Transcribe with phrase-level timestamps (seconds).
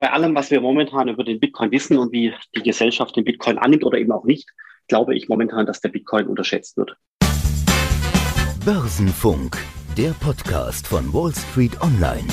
[0.00, 3.58] bei allem, was wir momentan über den Bitcoin wissen und wie die Gesellschaft den Bitcoin
[3.58, 4.48] annimmt oder eben auch nicht,
[4.88, 6.96] glaube ich momentan, dass der Bitcoin unterschätzt wird.
[8.64, 9.56] Börsenfunk,
[9.96, 12.26] der Podcast von Wall Street Online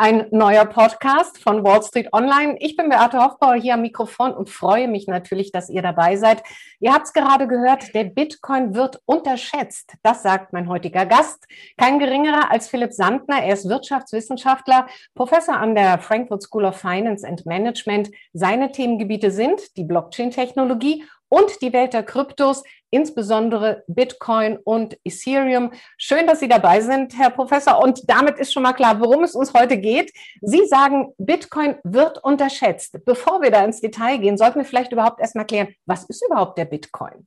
[0.00, 2.56] ein neuer Podcast von Wall Street Online.
[2.60, 6.44] Ich bin Beate Hofbauer hier am Mikrofon und freue mich natürlich, dass ihr dabei seid.
[6.78, 9.94] Ihr habt es gerade gehört, der Bitcoin wird unterschätzt.
[10.04, 11.44] Das sagt mein heutiger Gast.
[11.76, 13.42] Kein geringerer als Philipp Sandner.
[13.42, 18.08] Er ist Wirtschaftswissenschaftler, Professor an der Frankfurt School of Finance and Management.
[18.32, 25.72] Seine Themengebiete sind die Blockchain-Technologie und die Welt der Kryptos, insbesondere Bitcoin und Ethereum.
[25.96, 27.82] Schön, dass Sie dabei sind, Herr Professor.
[27.82, 30.12] Und damit ist schon mal klar, worum es uns heute geht.
[30.40, 32.98] Sie sagen, Bitcoin wird unterschätzt.
[33.04, 36.58] Bevor wir da ins Detail gehen, sollten wir vielleicht überhaupt erstmal klären, was ist überhaupt
[36.58, 37.26] der Bitcoin?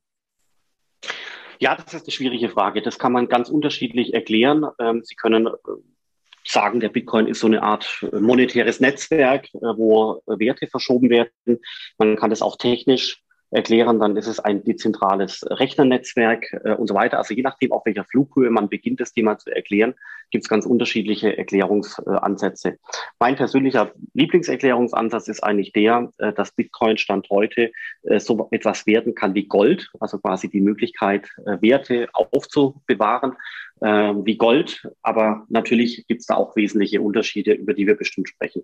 [1.59, 2.81] Ja, das ist eine schwierige Frage.
[2.81, 4.65] Das kann man ganz unterschiedlich erklären.
[4.79, 5.51] Ähm, Sie können äh,
[6.43, 11.59] sagen, der Bitcoin ist so eine Art monetäres Netzwerk, äh, wo Werte verschoben werden.
[11.99, 13.21] Man kann das auch technisch
[13.51, 17.17] erklären, dann ist es ein dezentrales Rechnernetzwerk äh, und so weiter.
[17.17, 19.93] Also je nachdem, auf welcher Flughöhe man beginnt, das Thema zu erklären,
[20.31, 22.77] gibt es ganz unterschiedliche Erklärungsansätze.
[23.19, 27.71] Mein persönlicher Lieblingserklärungsansatz ist eigentlich der, äh, dass Bitcoin Stand heute
[28.03, 33.35] äh, so etwas werden kann wie Gold, also quasi die Möglichkeit, äh, Werte aufzubewahren
[33.81, 34.87] äh, wie Gold.
[35.01, 38.63] Aber natürlich gibt es da auch wesentliche Unterschiede, über die wir bestimmt sprechen.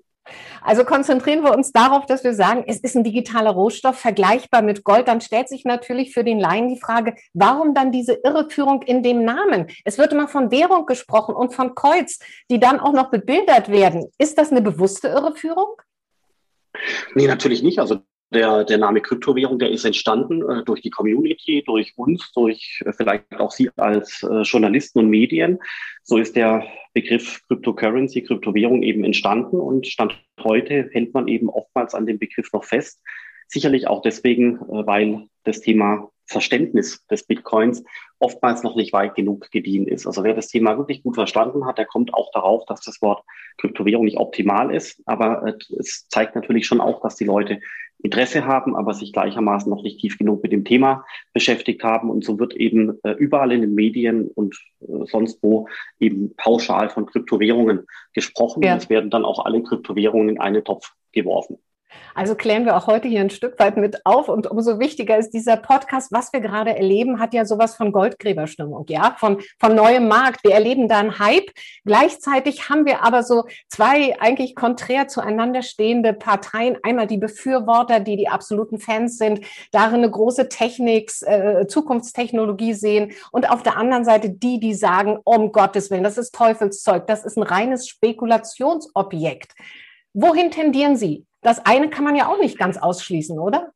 [0.61, 4.83] Also konzentrieren wir uns darauf, dass wir sagen, es ist ein digitaler Rohstoff vergleichbar mit
[4.83, 5.07] Gold.
[5.07, 9.23] Dann stellt sich natürlich für den Laien die Frage, warum dann diese Irreführung in dem
[9.23, 9.67] Namen?
[9.85, 12.19] Es wird immer von Währung gesprochen und von Kreuz,
[12.50, 14.09] die dann auch noch bebildert werden.
[14.17, 15.75] Ist das eine bewusste Irreführung?
[17.16, 17.80] Nee, natürlich nicht.
[17.80, 22.81] Also der, der Name Kryptowährung, der ist entstanden äh, durch die Community, durch uns, durch
[22.85, 25.59] äh, vielleicht auch Sie als äh, Journalisten und Medien.
[26.03, 31.95] So ist der Begriff Cryptocurrency, Kryptowährung eben entstanden und Stand heute hält man eben oftmals
[31.95, 33.02] an dem Begriff noch fest.
[33.47, 37.83] Sicherlich auch deswegen, äh, weil das Thema Verständnis des Bitcoins
[38.19, 40.06] oftmals noch nicht weit genug gediehen ist.
[40.06, 43.24] Also wer das Thema wirklich gut verstanden hat, der kommt auch darauf, dass das Wort
[43.57, 45.01] Kryptowährung nicht optimal ist.
[45.06, 47.59] Aber äh, es zeigt natürlich schon auch, dass die Leute
[48.03, 51.03] Interesse haben, aber sich gleichermaßen noch nicht tief genug mit dem Thema
[51.34, 52.12] beschäftigt haben.
[52.12, 55.68] Und so wird eben äh, überall in den Medien und äh, sonst wo
[56.00, 58.62] eben pauschal von Kryptowährungen gesprochen.
[58.63, 58.74] Ja.
[58.74, 61.57] Und es werden dann auch alle Kryptowährungen in einen Topf geworfen.
[62.16, 64.30] Also klären wir auch heute hier ein Stück weit mit auf.
[64.30, 66.12] Und umso wichtiger ist dieser Podcast.
[66.12, 70.44] Was wir gerade erleben, hat ja sowas von Goldgräberstimmung, ja, von, von neuem Markt.
[70.44, 71.52] Wir erleben da einen Hype.
[71.86, 76.78] Gleichzeitig haben wir aber so zwei eigentlich konträr zueinander stehende Parteien.
[76.84, 83.14] Einmal die Befürworter, die die absoluten Fans sind, darin eine große Technik, äh, Zukunftstechnologie sehen.
[83.31, 87.06] Und auf der anderen Seite die, die sagen, um Gottes Willen, das ist Teufelszeug.
[87.08, 89.54] Das ist ein reines Spekulationsobjekt.
[90.14, 91.26] Wohin tendieren Sie?
[91.42, 93.72] Das eine kann man ja auch nicht ganz ausschließen, oder?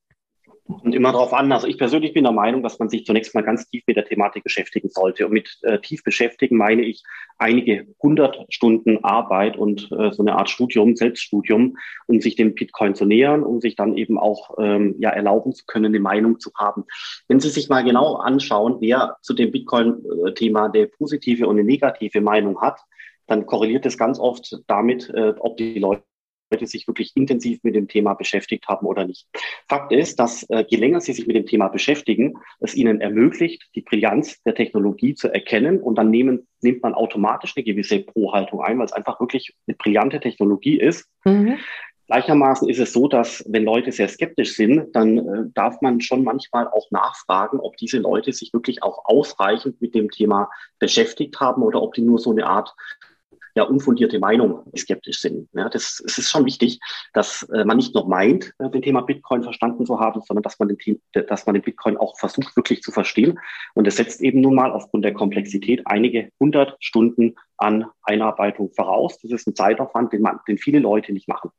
[0.84, 1.52] Und immer darauf an.
[1.52, 4.06] Also ich persönlich bin der Meinung, dass man sich zunächst mal ganz tief mit der
[4.06, 5.26] Thematik beschäftigen sollte.
[5.26, 7.04] Und mit äh, tief beschäftigen meine ich
[7.38, 11.78] einige hundert Stunden Arbeit und äh, so eine Art Studium, Selbststudium,
[12.08, 15.66] um sich dem Bitcoin zu nähern, um sich dann eben auch ähm, ja erlauben zu
[15.66, 16.86] können, eine Meinung zu haben.
[17.28, 22.22] Wenn Sie sich mal genau anschauen, wer zu dem Bitcoin-Thema eine positive und eine negative
[22.22, 22.80] Meinung hat,
[23.28, 26.04] dann korreliert es ganz oft damit, äh, ob die Leute
[26.51, 29.28] Leute sich wirklich intensiv mit dem Thema beschäftigt haben oder nicht.
[29.67, 33.69] Fakt ist, dass äh, je länger sie sich mit dem Thema beschäftigen, es ihnen ermöglicht,
[33.75, 38.62] die Brillanz der Technologie zu erkennen und dann nehmen, nimmt man automatisch eine gewisse Pro-Haltung
[38.62, 41.07] ein, weil es einfach wirklich eine brillante Technologie ist.
[41.23, 41.57] Mhm.
[42.07, 46.25] Gleichermaßen ist es so, dass wenn Leute sehr skeptisch sind, dann äh, darf man schon
[46.25, 51.63] manchmal auch nachfragen, ob diese Leute sich wirklich auch ausreichend mit dem Thema beschäftigt haben
[51.63, 52.75] oder ob die nur so eine Art
[53.56, 55.50] ja unfundierte Meinung skeptisch sind.
[55.53, 56.79] Ja, das, es ist schon wichtig,
[57.13, 60.59] dass äh, man nicht nur meint, äh, den Thema Bitcoin verstanden zu haben, sondern dass
[60.59, 63.39] man, den, dass man den Bitcoin auch versucht wirklich zu verstehen.
[63.73, 69.19] Und es setzt eben nun mal aufgrund der Komplexität einige hundert Stunden an Einarbeitung voraus.
[69.19, 71.51] Das ist ein Zeitaufwand, den, man, den viele Leute nicht machen.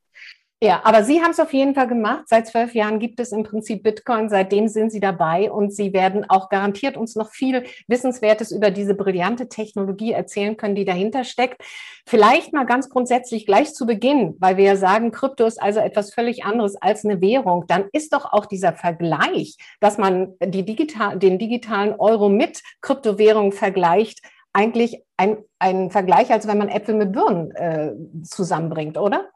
[0.65, 2.29] Ja, aber Sie haben es auf jeden Fall gemacht.
[2.29, 4.29] Seit zwölf Jahren gibt es im Prinzip Bitcoin.
[4.29, 8.95] Seitdem sind Sie dabei und Sie werden auch garantiert uns noch viel Wissenswertes über diese
[8.95, 11.61] brillante Technologie erzählen können, die dahinter steckt.
[12.07, 16.15] Vielleicht mal ganz grundsätzlich gleich zu Beginn, weil wir ja sagen, Krypto ist also etwas
[16.15, 17.65] völlig anderes als eine Währung.
[17.67, 23.51] Dann ist doch auch dieser Vergleich, dass man die digital, den digitalen Euro mit Kryptowährungen
[23.51, 24.21] vergleicht,
[24.53, 29.29] eigentlich ein, ein Vergleich, als wenn man Äpfel mit Birnen äh, zusammenbringt, oder?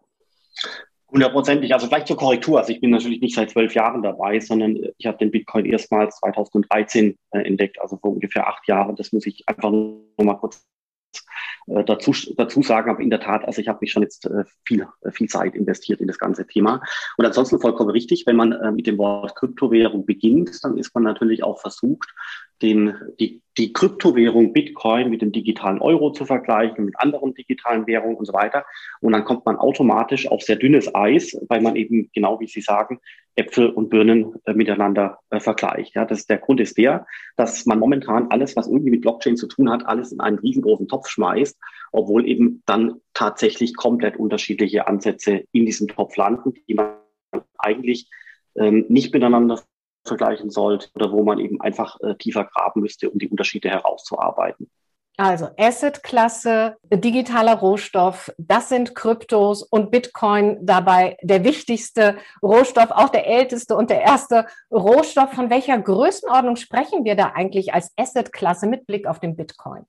[1.16, 1.72] Hundertprozentig.
[1.72, 2.58] Also vielleicht zur Korrektur.
[2.58, 6.18] Also ich bin natürlich nicht seit zwölf Jahren dabei, sondern ich habe den Bitcoin erstmals
[6.18, 8.96] 2013 äh, entdeckt, also vor ungefähr acht Jahren.
[8.96, 10.62] Das muss ich einfach nur mal kurz
[11.68, 12.90] äh, dazu, dazu sagen.
[12.90, 15.54] Aber in der Tat, also ich habe mich schon jetzt äh, viel, äh, viel Zeit
[15.54, 16.82] investiert in das ganze Thema.
[17.16, 21.04] Und ansonsten vollkommen richtig, wenn man äh, mit dem Wort Kryptowährung beginnt, dann ist man
[21.04, 22.12] natürlich auch versucht,
[22.62, 28.16] den, die, die Kryptowährung Bitcoin mit dem digitalen Euro zu vergleichen, mit anderen digitalen Währungen
[28.16, 28.64] und so weiter.
[29.00, 32.60] Und dann kommt man automatisch auf sehr dünnes Eis, weil man eben, genau wie Sie
[32.60, 33.00] sagen,
[33.34, 35.94] Äpfel und Birnen äh, miteinander äh, vergleicht.
[35.94, 37.06] Ja, das, der Grund ist der,
[37.36, 40.88] dass man momentan alles, was irgendwie mit Blockchain zu tun hat, alles in einen riesengroßen
[40.88, 41.58] Topf schmeißt,
[41.92, 46.94] obwohl eben dann tatsächlich komplett unterschiedliche Ansätze in diesem Topf landen, die man
[47.58, 48.08] eigentlich
[48.54, 49.62] ähm, nicht miteinander
[50.08, 54.70] vergleichen sollte oder wo man eben einfach äh, tiefer graben müsste, um die Unterschiede herauszuarbeiten.
[55.18, 63.26] Also Asset-Klasse, digitaler Rohstoff, das sind Kryptos und Bitcoin dabei der wichtigste Rohstoff, auch der
[63.26, 65.32] älteste und der erste Rohstoff.
[65.32, 69.86] Von welcher Größenordnung sprechen wir da eigentlich als Asset-Klasse mit Blick auf den Bitcoin?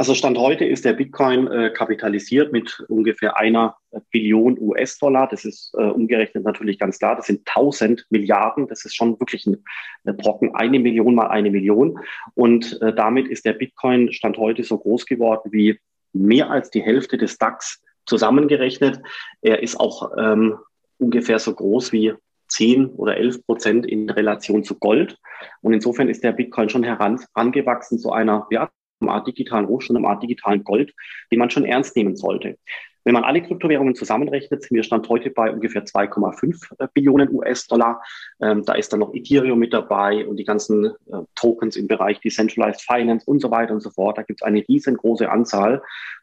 [0.00, 3.76] Also Stand heute ist der Bitcoin äh, kapitalisiert mit ungefähr einer
[4.12, 5.26] Billion US-Dollar.
[5.28, 7.16] Das ist äh, umgerechnet natürlich ganz klar.
[7.16, 8.68] Das sind 1000 Milliarden.
[8.68, 9.64] Das ist schon wirklich ein,
[10.04, 10.54] ein Brocken.
[10.54, 11.98] Eine Million mal eine Million.
[12.34, 15.80] Und äh, damit ist der Bitcoin Stand heute so groß geworden wie
[16.12, 19.00] mehr als die Hälfte des DAX zusammengerechnet.
[19.42, 20.58] Er ist auch ähm,
[20.98, 22.14] ungefähr so groß wie
[22.46, 25.18] 10 oder 11 Prozent in Relation zu Gold.
[25.60, 30.08] Und insofern ist der Bitcoin schon herangewachsen zu einer ja, eine Art digitalen Rohstoff, eine
[30.08, 30.92] Art digitalen Gold,
[31.30, 32.56] den man schon ernst nehmen sollte.
[33.04, 38.02] Wenn man alle Kryptowährungen zusammenrechnet, sind wir Stand heute bei ungefähr 2,5 äh, Billionen US-Dollar.
[38.42, 42.20] Ähm, da ist dann noch Ethereum mit dabei und die ganzen äh, Tokens im Bereich
[42.20, 44.18] Decentralized Finance und so weiter und so fort.
[44.18, 45.80] Da gibt es eine riesengroße Anzahl.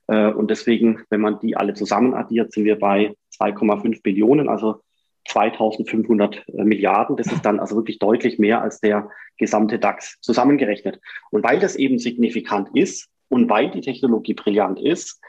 [0.08, 4.82] Äh, und deswegen, wenn man die alle zusammen addiert, sind wir bei 2,5 Billionen, also
[5.36, 7.18] 2500 äh, Milliarden.
[7.18, 11.02] Das ist dann also wirklich deutlich mehr als der gesamte DAX zusammengerechnet.
[11.30, 15.22] Und weil das eben signifikant ist und weil die Technologie brillant ist,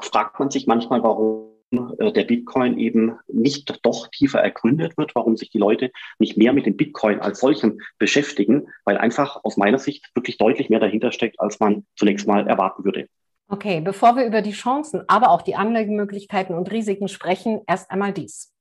[0.00, 5.36] fragt man sich manchmal, warum äh, der Bitcoin eben nicht doch tiefer ergründet wird, warum
[5.36, 5.90] sich die Leute
[6.20, 10.70] nicht mehr mit dem Bitcoin als solchem beschäftigen, weil einfach aus meiner Sicht wirklich deutlich
[10.70, 13.08] mehr dahinter steckt, als man zunächst mal erwarten würde.
[13.48, 18.12] Okay, bevor wir über die Chancen, aber auch die Anlagemöglichkeiten und Risiken sprechen, erst einmal
[18.12, 18.52] dies.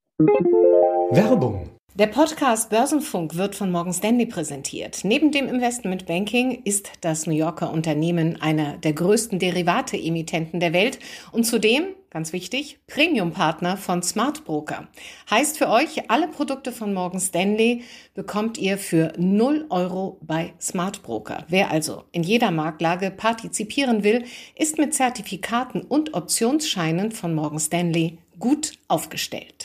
[1.14, 1.70] Werbung.
[1.96, 5.02] Der Podcast Börsenfunk wird von Morgan Stanley präsentiert.
[5.04, 11.00] Neben dem Investment Banking ist das New Yorker Unternehmen einer der größten Derivate-Emittenten der Welt
[11.34, 14.88] und zudem, ganz wichtig, Premium-Partner von Smart Broker.
[15.30, 21.04] Heißt für euch, alle Produkte von Morgan Stanley bekommt ihr für 0 Euro bei Smart
[21.04, 21.44] Broker.
[21.50, 24.24] Wer also in jeder Marktlage partizipieren will,
[24.56, 29.61] ist mit Zertifikaten und Optionsscheinen von Morgan Stanley gut aufgestellt.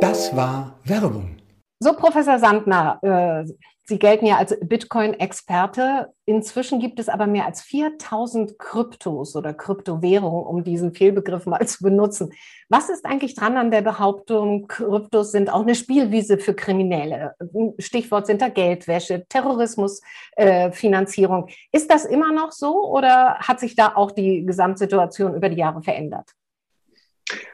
[0.00, 1.36] Das war Werbung.
[1.80, 3.50] So, Professor Sandner, äh,
[3.90, 6.14] Sie gelten ja als Bitcoin-Experte.
[6.24, 11.82] Inzwischen gibt es aber mehr als 4000 Kryptos oder Kryptowährungen, um diesen Fehlbegriff mal zu
[11.82, 12.32] benutzen.
[12.68, 17.34] Was ist eigentlich dran an der Behauptung, Kryptos sind auch eine Spielwiese für Kriminelle?
[17.80, 21.48] Stichwort sind da Geldwäsche, Terrorismusfinanzierung.
[21.48, 25.56] Äh, ist das immer noch so oder hat sich da auch die Gesamtsituation über die
[25.56, 26.30] Jahre verändert?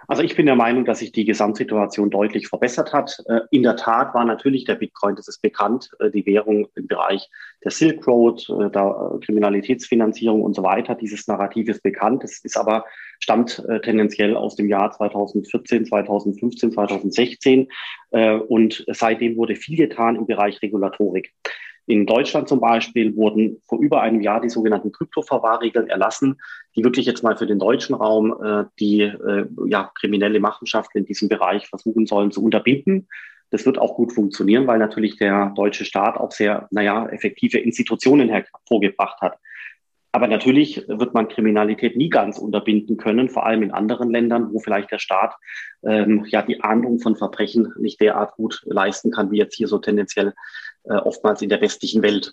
[0.08, 3.23] Also ich bin der Meinung, dass sich die Gesamtsituation deutlich verbessert hat.
[3.26, 6.87] Äh, in der Tat war natürlich der Bitcoin, das ist bekannt, äh, die Währung im
[6.87, 7.28] Bereich
[7.64, 10.94] der Silk Road, äh, der Kriminalitätsfinanzierung und so weiter.
[10.94, 12.23] Dieses Narrativ ist bekannt.
[12.25, 12.84] Es ist aber,
[13.19, 17.68] stammt tendenziell aus dem Jahr 2014, 2015, 2016.
[18.11, 21.33] Und seitdem wurde viel getan im Bereich Regulatorik.
[21.87, 26.40] In Deutschland zum Beispiel wurden vor über einem Jahr die sogenannten Kryptoverwahrregeln erlassen,
[26.75, 31.07] die wirklich jetzt mal für den deutschen Raum äh, die äh, ja, kriminelle Machenschaften in
[31.07, 33.09] diesem Bereich versuchen sollen zu unterbinden.
[33.50, 38.28] Das wird auch gut funktionieren, weil natürlich der deutsche Staat auch sehr, naja, effektive Institutionen
[38.28, 39.38] hervorgebracht hat.
[40.16, 44.61] Aber natürlich wird man Kriminalität nie ganz unterbinden können, vor allem in anderen Ländern, wo
[44.61, 45.35] vielleicht der Staat
[45.85, 49.76] ähm, ja die Ahndung von Verbrechen nicht derart gut leisten kann, wie jetzt hier so
[49.76, 50.33] tendenziell
[50.88, 52.33] äh, oftmals in der westlichen Welt.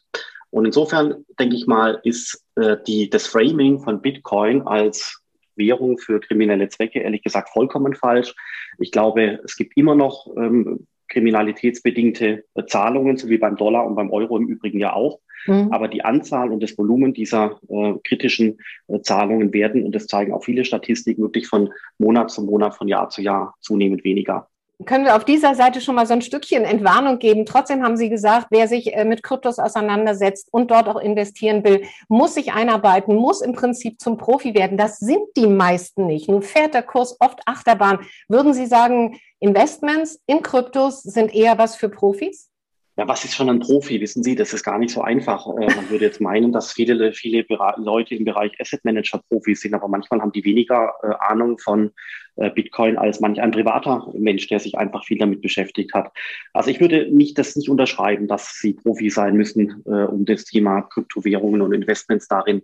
[0.50, 5.20] Und insofern denke ich mal, ist äh, die, das Framing von Bitcoin als
[5.56, 8.36] Währung für kriminelle Zwecke ehrlich gesagt vollkommen falsch.
[8.80, 14.12] Ich glaube, es gibt immer noch ähm, kriminalitätsbedingte Zahlungen, so wie beim Dollar und beim
[14.12, 15.20] Euro im Übrigen ja auch.
[15.46, 15.70] Mhm.
[15.72, 20.34] Aber die Anzahl und das Volumen dieser äh, kritischen äh, Zahlungen werden, und das zeigen
[20.34, 24.50] auch viele Statistiken, wirklich von Monat zu Monat, von Jahr zu Jahr zunehmend weniger
[24.86, 27.46] können wir auf dieser Seite schon mal so ein Stückchen Entwarnung geben.
[27.46, 31.84] Trotzdem haben Sie gesagt, wer sich äh, mit Kryptos auseinandersetzt und dort auch investieren will,
[32.08, 34.78] muss sich einarbeiten, muss im Prinzip zum Profi werden.
[34.78, 36.30] Das sind die meisten nicht.
[36.30, 38.00] Nun fährt der Kurs oft Achterbahn.
[38.28, 42.53] Würden Sie sagen, Investments in Kryptos sind eher was für Profis?
[42.96, 44.00] Ja, was ist schon ein Profi?
[44.02, 45.48] Wissen Sie, das ist gar nicht so einfach.
[45.48, 47.44] Äh, man würde jetzt meinen, dass viele, viele
[47.78, 51.90] Leute im Bereich Asset Manager Profis sind, aber manchmal haben die weniger äh, Ahnung von
[52.36, 56.12] äh, Bitcoin als manch ein privater Mensch, der sich einfach viel damit beschäftigt hat.
[56.54, 60.82] Also ich würde nicht das nicht unterschreiben, dass Sie Profi sein müssen, um das Thema
[60.82, 62.64] Kryptowährungen und Investments darin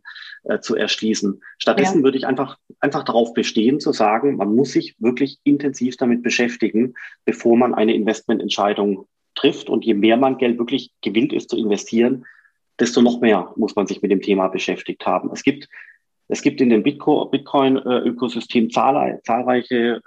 [0.61, 1.41] zu erschließen.
[1.57, 2.03] Stattdessen ja.
[2.03, 6.93] würde ich einfach, einfach darauf bestehen, zu sagen, man muss sich wirklich intensiv damit beschäftigen,
[7.25, 9.07] bevor man eine Investmententscheidung
[9.39, 9.69] trifft.
[9.69, 12.25] Und je mehr man Geld wirklich gewillt ist zu investieren,
[12.79, 15.29] desto noch mehr muss man sich mit dem Thema beschäftigt haben.
[15.33, 15.67] Es gibt,
[16.27, 20.01] es gibt in dem Bitcoin-Ökosystem zahlreiche äh,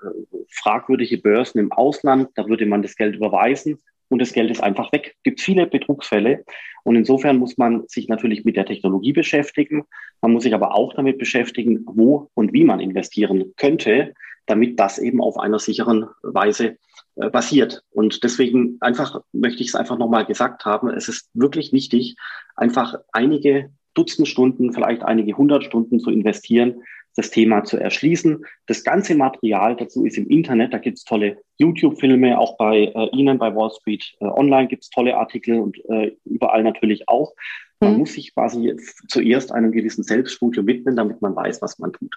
[0.49, 2.31] fragwürdige Börsen im Ausland.
[2.35, 5.15] Da würde man das Geld überweisen und das Geld ist einfach weg.
[5.17, 6.45] Es gibt viele Betrugsfälle.
[6.85, 9.85] Und insofern muss man sich natürlich mit der Technologie beschäftigen.
[10.21, 14.15] Man muss sich aber auch damit beschäftigen, wo und wie man investieren könnte,
[14.47, 16.77] damit das eben auf einer sicheren Weise
[17.17, 17.85] äh, basiert.
[17.91, 20.91] Und deswegen einfach möchte ich es einfach nochmal gesagt haben.
[20.91, 22.17] Es ist wirklich wichtig,
[22.57, 26.83] einfach einige Dutzend Stunden, vielleicht einige hundert Stunden zu investieren,
[27.15, 28.45] das Thema zu erschließen.
[28.67, 30.73] Das ganze Material dazu ist im Internet.
[30.73, 34.85] Da gibt es tolle YouTube-Filme, auch bei äh, Ihnen bei Wall Street äh, Online gibt
[34.85, 37.35] es tolle Artikel und äh, überall natürlich auch.
[37.81, 37.99] Man mhm.
[37.99, 38.75] muss sich quasi
[39.09, 42.15] zuerst einem gewissen Selbststudium widmen, damit man weiß, was man tut.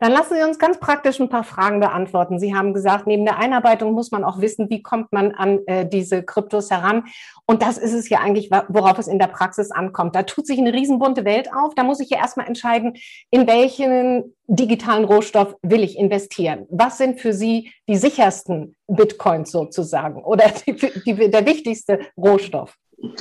[0.00, 2.38] Dann lassen Sie uns ganz praktisch ein paar Fragen beantworten.
[2.38, 5.88] Sie haben gesagt, neben der Einarbeitung muss man auch wissen, wie kommt man an äh,
[5.88, 7.04] diese Kryptos heran.
[7.46, 10.14] Und das ist es ja eigentlich, worauf es in der Praxis ankommt.
[10.14, 11.74] Da tut sich eine riesenbunte Welt auf.
[11.74, 12.94] Da muss ich ja erstmal entscheiden,
[13.30, 16.66] in welchen digitalen Rohstoff will ich investieren.
[16.70, 22.76] Was sind für Sie die sichersten Bitcoins sozusagen oder die, die, der wichtigste Rohstoff?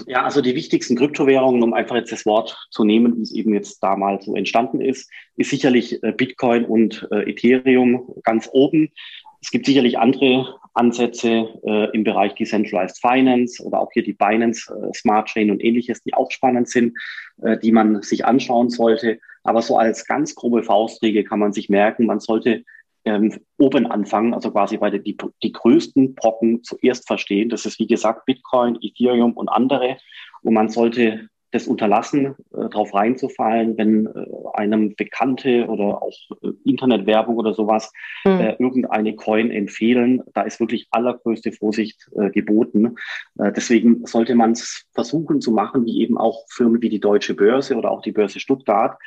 [0.07, 3.53] Ja, also die wichtigsten Kryptowährungen, um einfach jetzt das Wort zu nehmen, wie es eben
[3.53, 8.91] jetzt damals so entstanden ist, ist sicherlich äh, Bitcoin und äh, Ethereum ganz oben.
[9.39, 14.73] Es gibt sicherlich andere Ansätze äh, im Bereich Decentralized Finance oder auch hier die Binance
[14.73, 16.97] äh, Smart Chain und ähnliches, die auch spannend sind,
[17.43, 19.19] äh, die man sich anschauen sollte.
[19.43, 22.63] Aber so als ganz grobe Faustregel kann man sich merken, man sollte
[23.07, 27.49] ähm, oben anfangen, also quasi bei die, die größten Brocken zuerst verstehen.
[27.49, 29.97] Das ist wie gesagt Bitcoin, Ethereum und andere.
[30.43, 36.49] Und man sollte das unterlassen, äh, darauf reinzufallen, wenn äh, einem Bekannte oder auch äh,
[36.65, 37.93] Internetwerbung oder sowas
[38.25, 38.55] mhm.
[38.59, 40.21] irgendeine Coin empfehlen.
[40.33, 42.97] Da ist wirklich allergrößte Vorsicht äh, geboten.
[43.39, 47.33] Äh, deswegen sollte man es versuchen zu machen, wie eben auch Firmen wie die Deutsche
[47.33, 48.97] Börse oder auch die Börse Stuttgart,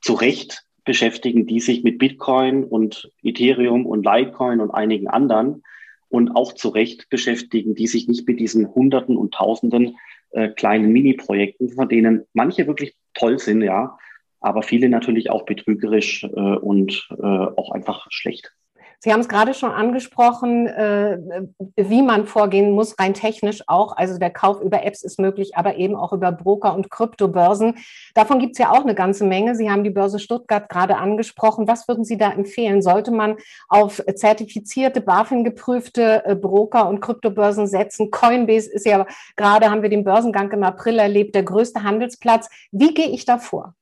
[0.00, 5.62] zu Recht beschäftigen, die sich mit Bitcoin und Ethereum und Litecoin und einigen anderen
[6.08, 9.96] und auch zu Recht beschäftigen, die sich nicht mit diesen Hunderten und Tausenden
[10.30, 13.98] äh, kleinen Mini-Projekten, von denen manche wirklich toll sind, ja,
[14.40, 18.52] aber viele natürlich auch betrügerisch äh, und äh, auch einfach schlecht.
[19.02, 21.18] Sie haben es gerade schon angesprochen, äh,
[21.76, 23.96] wie man vorgehen muss, rein technisch auch.
[23.96, 27.78] Also der Kauf über Apps ist möglich, aber eben auch über Broker und Kryptobörsen.
[28.14, 29.54] Davon gibt es ja auch eine ganze Menge.
[29.54, 31.66] Sie haben die Börse Stuttgart gerade angesprochen.
[31.66, 32.82] Was würden Sie da empfehlen?
[32.82, 33.36] Sollte man
[33.68, 38.10] auf zertifizierte, BaFin geprüfte äh, Broker und Kryptobörsen setzen?
[38.10, 42.50] Coinbase ist ja gerade, haben wir den Börsengang im April erlebt, der größte Handelsplatz.
[42.70, 43.74] Wie gehe ich da vor?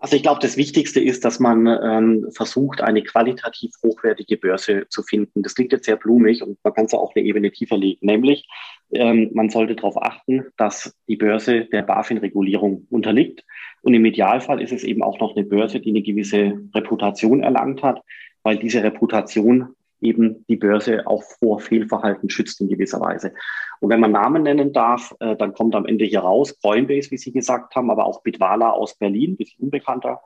[0.00, 5.02] Also ich glaube, das Wichtigste ist, dass man ähm, versucht, eine qualitativ hochwertige Börse zu
[5.02, 5.42] finden.
[5.42, 8.06] Das klingt jetzt sehr blumig und man kann es auch eine Ebene tiefer legen.
[8.06, 8.46] Nämlich,
[8.92, 13.44] ähm, man sollte darauf achten, dass die Börse der BaFin-Regulierung unterliegt.
[13.82, 17.82] Und im Idealfall ist es eben auch noch eine Börse, die eine gewisse Reputation erlangt
[17.82, 18.00] hat,
[18.44, 23.32] weil diese Reputation eben die Börse auch vor Fehlverhalten schützt in gewisser Weise.
[23.80, 27.18] Und wenn man Namen nennen darf, äh, dann kommt am Ende hier raus Coinbase, wie
[27.18, 30.20] Sie gesagt haben, aber auch Bitwala aus Berlin, bisschen unbekannter.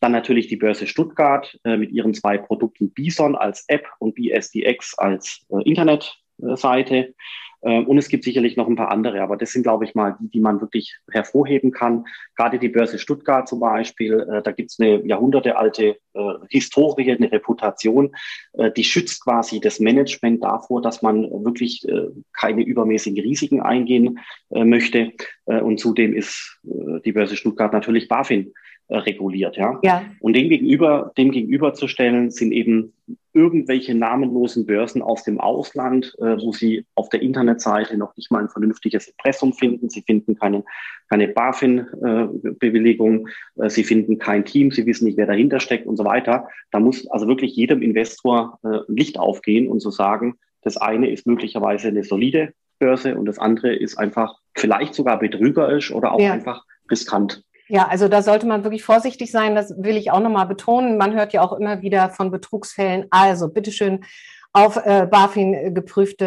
[0.00, 4.98] Dann natürlich die Börse Stuttgart äh, mit ihren zwei Produkten Bison als App und BSDX
[4.98, 7.14] als äh, Internetseite.
[7.62, 10.16] Ähm, und es gibt sicherlich noch ein paar andere, aber das sind, glaube ich, mal
[10.20, 12.04] die, die man wirklich hervorheben kann.
[12.36, 17.30] Gerade die Börse Stuttgart zum Beispiel, äh, da gibt es eine jahrhundertealte äh, Historie, eine
[17.30, 18.14] Reputation,
[18.54, 21.86] äh, die schützt quasi das Management davor, dass man wirklich
[22.32, 24.18] keine übermäßigen Risiken eingehen
[24.50, 25.12] möchte.
[25.44, 28.52] Und zudem ist die Börse Stuttgart natürlich BaFin
[28.88, 29.78] reguliert, ja.
[29.82, 30.04] ja.
[30.20, 32.92] Und dem gegenüber, dem gegenüberzustellen sind eben
[33.32, 38.42] irgendwelche namenlosen Börsen aus dem Ausland, äh, wo Sie auf der Internetseite noch nicht mal
[38.42, 39.88] ein vernünftiges Impressum finden.
[39.88, 40.64] Sie finden keine,
[41.08, 43.28] keine BaFin-Bewilligung.
[43.56, 44.70] Äh, Sie finden kein Team.
[44.70, 46.48] Sie wissen nicht, wer dahinter steckt und so weiter.
[46.70, 51.10] Da muss also wirklich jedem Investor äh, Licht aufgehen und zu so sagen, das eine
[51.10, 56.20] ist möglicherweise eine solide Börse und das andere ist einfach vielleicht sogar betrügerisch oder auch
[56.20, 56.32] ja.
[56.32, 57.44] einfach riskant.
[57.70, 59.54] Ja, also da sollte man wirklich vorsichtig sein.
[59.54, 60.98] Das will ich auch nochmal betonen.
[60.98, 63.06] Man hört ja auch immer wieder von Betrugsfällen.
[63.10, 64.04] Also bitteschön
[64.52, 66.26] auf äh, BaFin geprüfte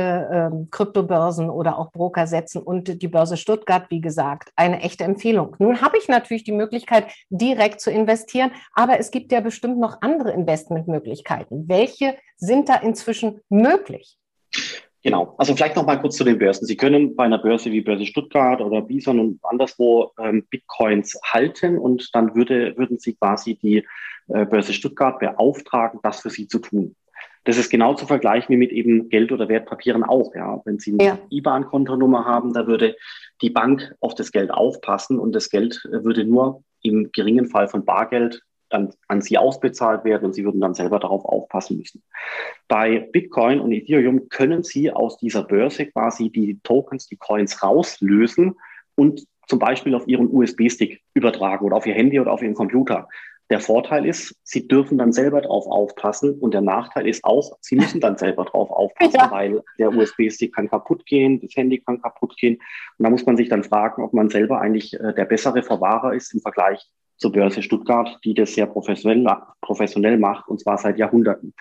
[0.53, 5.57] äh, Kryptobörsen oder auch Broker setzen und die Börse Stuttgart, wie gesagt, eine echte Empfehlung.
[5.59, 9.97] Nun habe ich natürlich die Möglichkeit, direkt zu investieren, aber es gibt ja bestimmt noch
[10.00, 11.67] andere Investmentmöglichkeiten.
[11.67, 14.17] Welche sind da inzwischen möglich?
[15.03, 15.36] Genau.
[15.38, 16.65] Also vielleicht noch mal kurz zu den Börsen.
[16.65, 21.77] Sie können bei einer Börse wie Börse Stuttgart oder Bison und anderswo ähm, Bitcoins halten
[21.77, 23.86] und dann würde, würden Sie quasi die
[24.29, 26.95] äh, Börse Stuttgart beauftragen, das für Sie zu tun.
[27.43, 30.33] Das ist genau zu vergleichen wie mit eben Geld- oder Wertpapieren auch.
[30.33, 31.19] Ja, wenn Sie eine ja.
[31.29, 32.95] IBAN-Kontonummer haben, da würde
[33.41, 37.67] die Bank auf das Geld aufpassen und das Geld äh, würde nur im geringen Fall
[37.67, 38.41] von Bargeld
[38.74, 42.03] dann an Sie ausbezahlt werden und Sie würden dann selber darauf aufpassen müssen.
[42.68, 48.56] Bei Bitcoin und Ethereum können Sie aus dieser Börse quasi die Tokens, die Coins rauslösen
[48.96, 53.08] und zum Beispiel auf Ihren USB-Stick übertragen oder auf Ihr Handy oder auf Ihren Computer.
[53.50, 57.75] Der Vorteil ist, Sie dürfen dann selber drauf aufpassen und der Nachteil ist auch, Sie
[57.75, 59.30] müssen dann selber drauf aufpassen, ja.
[59.30, 62.56] weil der USB-Stick kann kaputt gehen, das Handy kann kaputt gehen
[62.98, 66.13] und da muss man sich dann fragen, ob man selber eigentlich äh, der bessere Verwahrer
[66.13, 69.25] ist im Vergleich zur Börse Stuttgart, die das sehr professionell,
[69.62, 71.53] professionell macht, und zwar seit Jahrhunderten.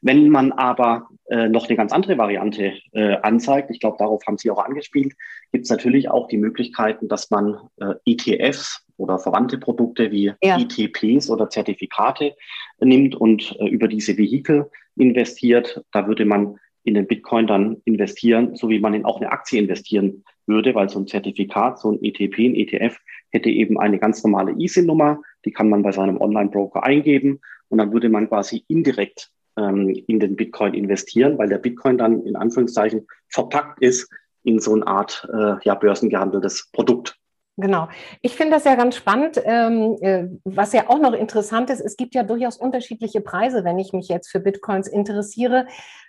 [0.00, 4.38] Wenn man aber äh, noch eine ganz andere Variante äh, anzeigt, ich glaube, darauf haben
[4.38, 5.14] Sie auch angespielt,
[5.52, 10.58] gibt es natürlich auch die Möglichkeiten, dass man äh, ETFs oder verwandte Produkte wie ja.
[10.58, 12.34] ETPs oder Zertifikate
[12.80, 15.82] nimmt und äh, über diese Vehikel investiert.
[15.92, 19.58] Da würde man in den Bitcoin dann investieren, so wie man in auch eine Aktie
[19.58, 22.98] investieren würde, weil so ein Zertifikat, so ein ETP, ein ETF
[23.34, 27.92] hätte eben eine ganz normale ISIN-Nummer, die kann man bei seinem Online-Broker eingeben und dann
[27.92, 33.06] würde man quasi indirekt ähm, in den Bitcoin investieren, weil der Bitcoin dann in Anführungszeichen
[33.28, 34.08] verpackt ist
[34.44, 37.18] in so eine Art äh, ja, börsengehandeltes Produkt.
[37.56, 37.88] Genau.
[38.20, 39.40] Ich finde das ja ganz spannend.
[39.44, 43.78] Ähm, äh, was ja auch noch interessant ist, es gibt ja durchaus unterschiedliche Preise, wenn
[43.78, 45.66] ich mich jetzt für Bitcoins interessiere.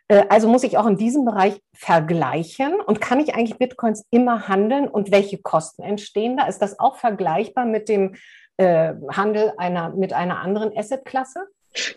[0.08, 4.48] Äh, also muss ich auch in diesem Bereich vergleichen und kann ich eigentlich Bitcoins immer
[4.48, 6.48] handeln und welche Kosten entstehen da?
[6.48, 8.16] Ist das auch vergleichbar mit dem
[8.58, 11.48] äh, Handel einer, mit einer anderen Assetklasse?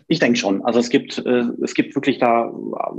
[0.08, 0.64] Ich denke schon.
[0.64, 2.52] Also es gibt, äh, es gibt wirklich da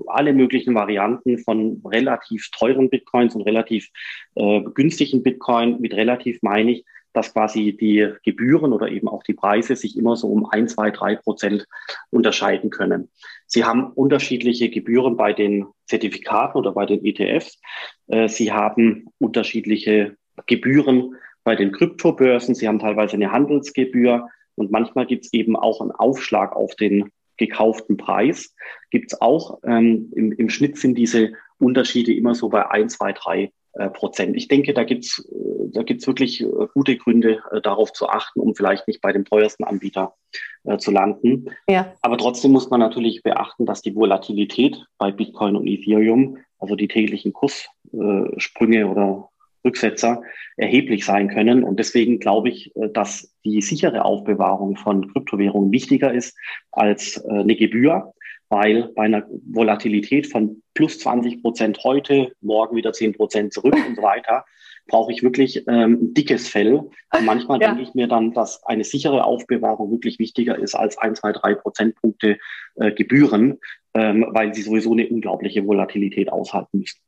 [0.07, 3.89] alle möglichen Varianten von relativ teuren Bitcoins und relativ
[4.35, 5.81] äh, günstigen Bitcoin.
[5.81, 10.15] Mit relativ meine ich, dass quasi die Gebühren oder eben auch die Preise sich immer
[10.15, 11.67] so um ein, zwei, drei Prozent
[12.11, 13.09] unterscheiden können.
[13.51, 17.59] Sie haben unterschiedliche Gebühren bei den Zertifikaten oder bei den ETFs.
[18.07, 22.53] Äh, Sie haben unterschiedliche Gebühren bei den Kryptobörsen.
[22.53, 24.29] Sie haben teilweise eine Handelsgebühr.
[24.53, 28.53] Und manchmal gibt es eben auch einen Aufschlag auf den gekauften Preis.
[28.91, 29.59] Gibt es auch.
[29.63, 33.51] Ähm, im, Im Schnitt sind diese Unterschiede immer so bei ein, zwei, drei
[33.93, 34.35] Prozent.
[34.35, 38.39] Ich denke, da gibt's äh, da gibt's wirklich äh, gute Gründe, äh, darauf zu achten,
[38.39, 40.15] um vielleicht nicht bei dem teuersten Anbieter
[40.63, 41.45] äh, zu landen.
[41.69, 41.93] Ja.
[42.01, 46.87] Aber trotzdem muss man natürlich beachten, dass die Volatilität bei Bitcoin und Ethereum, also die
[46.87, 49.29] täglichen Kurssprünge oder
[49.65, 50.21] Rücksetzer
[50.55, 51.63] erheblich sein können.
[51.63, 56.37] Und deswegen glaube ich, äh, dass die sichere Aufbewahrung von Kryptowährungen wichtiger ist
[56.71, 58.13] als äh, eine Gebühr,
[58.49, 63.95] weil bei einer Volatilität von plus 20 Prozent heute, morgen wieder 10 Prozent zurück und
[63.95, 64.45] so weiter,
[64.87, 66.73] brauche ich wirklich ähm, ein dickes Fell.
[66.73, 67.67] Und manchmal ja.
[67.67, 71.53] denke ich mir dann, dass eine sichere Aufbewahrung wirklich wichtiger ist als ein, zwei, drei
[71.53, 72.37] Prozentpunkte
[72.75, 73.59] äh, Gebühren,
[73.93, 76.99] ähm, weil sie sowieso eine unglaubliche Volatilität aushalten müssen.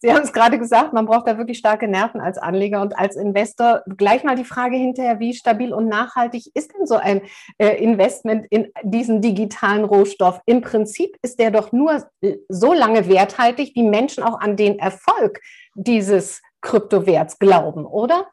[0.00, 3.16] Sie haben es gerade gesagt, man braucht da wirklich starke Nerven als Anleger und als
[3.16, 3.82] Investor.
[3.96, 7.22] Gleich mal die Frage hinterher, wie stabil und nachhaltig ist denn so ein
[7.58, 10.40] äh, Investment in diesen digitalen Rohstoff?
[10.46, 14.78] Im Prinzip ist der doch nur äh, so lange werthaltig, wie Menschen auch an den
[14.78, 15.40] Erfolg
[15.74, 18.28] dieses Kryptowerts glauben, oder?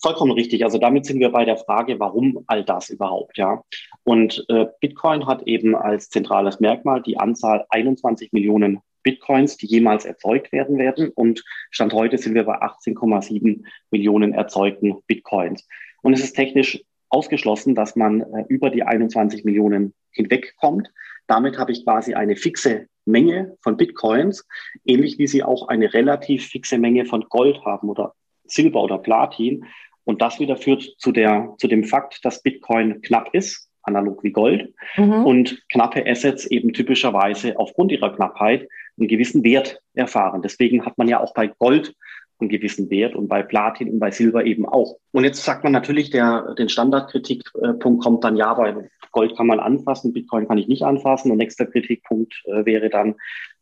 [0.00, 0.64] Vollkommen richtig.
[0.64, 3.62] Also damit sind wir bei der Frage, warum all das überhaupt, ja.
[4.04, 10.04] Und äh, Bitcoin hat eben als zentrales Merkmal die Anzahl 21 Millionen Bitcoins, die jemals
[10.04, 11.08] erzeugt werden werden.
[11.10, 15.66] Und Stand heute sind wir bei 18,7 Millionen erzeugten Bitcoins.
[16.02, 20.90] Und es ist technisch ausgeschlossen, dass man äh, über die 21 Millionen hinwegkommt.
[21.26, 24.46] Damit habe ich quasi eine fixe Menge von Bitcoins,
[24.84, 29.64] ähnlich wie Sie auch eine relativ fixe Menge von Gold haben oder Silber oder Platin.
[30.04, 34.32] Und das wieder führt zu, der, zu dem Fakt, dass Bitcoin knapp ist, analog wie
[34.32, 35.24] Gold, mhm.
[35.24, 40.42] und knappe Assets eben typischerweise aufgrund ihrer Knappheit einen gewissen Wert erfahren.
[40.42, 41.94] Deswegen hat man ja auch bei Gold
[42.40, 44.96] einen gewissen Wert und bei Platin und bei Silber eben auch.
[45.12, 49.60] Und jetzt sagt man natürlich, der, den Standardkritikpunkt kommt dann, ja, bei Gold kann man
[49.60, 51.30] anfassen, Bitcoin kann ich nicht anfassen.
[51.30, 53.16] Und nächster Kritikpunkt äh, wäre dann,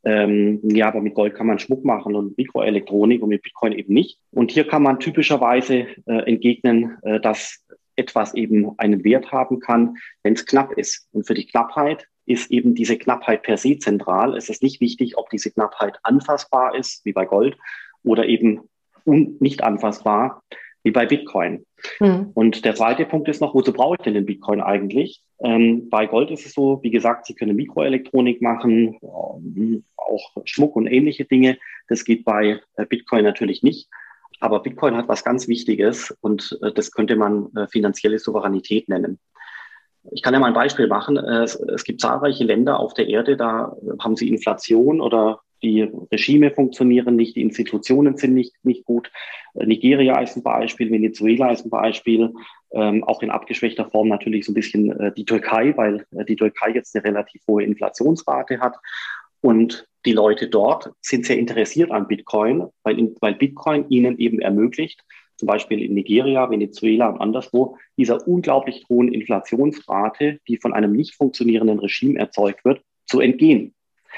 [0.04, 3.94] ähm, ja, aber mit Gold kann man Schmuck machen und Mikroelektronik und mit Bitcoin eben
[3.94, 4.18] nicht.
[4.30, 7.64] Und hier kann man typischerweise äh, entgegnen, äh, dass
[7.96, 11.08] etwas eben einen Wert haben kann, wenn es knapp ist.
[11.12, 14.36] Und für die Knappheit ist eben diese Knappheit per se zentral.
[14.36, 17.56] Es ist nicht wichtig, ob diese Knappheit anfassbar ist, wie bei Gold,
[18.04, 18.68] oder eben
[19.04, 20.42] nicht anfassbar,
[20.82, 21.64] wie bei Bitcoin.
[22.00, 22.30] Mhm.
[22.34, 25.22] Und der zweite Punkt ist noch, wozu brauche ich denn den Bitcoin eigentlich?
[25.40, 30.76] Ähm, bei Gold ist es so, wie gesagt, Sie können Mikroelektronik machen, ähm, auch Schmuck
[30.76, 31.58] und ähnliche Dinge.
[31.88, 33.88] Das geht bei äh, Bitcoin natürlich nicht.
[34.40, 39.18] Aber Bitcoin hat was ganz Wichtiges und äh, das könnte man äh, finanzielle Souveränität nennen.
[40.12, 41.16] Ich kann ja mal ein Beispiel machen.
[41.16, 45.90] Äh, es, es, gibt zahlreiche Länder auf der Erde, da haben sie Inflation oder die
[46.12, 49.10] Regime funktionieren nicht, die Institutionen sind nicht, nicht gut.
[49.54, 52.32] Äh, Nigeria ist ein Beispiel, Venezuela ist ein Beispiel,
[52.72, 56.36] ähm, auch in abgeschwächter Form natürlich so ein bisschen äh, die Türkei, weil äh, die
[56.36, 58.76] Türkei jetzt eine relativ hohe Inflationsrate hat.
[59.40, 65.02] Und die Leute dort sind sehr interessiert an Bitcoin, weil, weil Bitcoin ihnen eben ermöglicht,
[65.36, 71.14] zum Beispiel in Nigeria, Venezuela und anderswo, dieser unglaublich hohen Inflationsrate, die von einem nicht
[71.14, 73.74] funktionierenden Regime erzeugt wird, zu entgehen.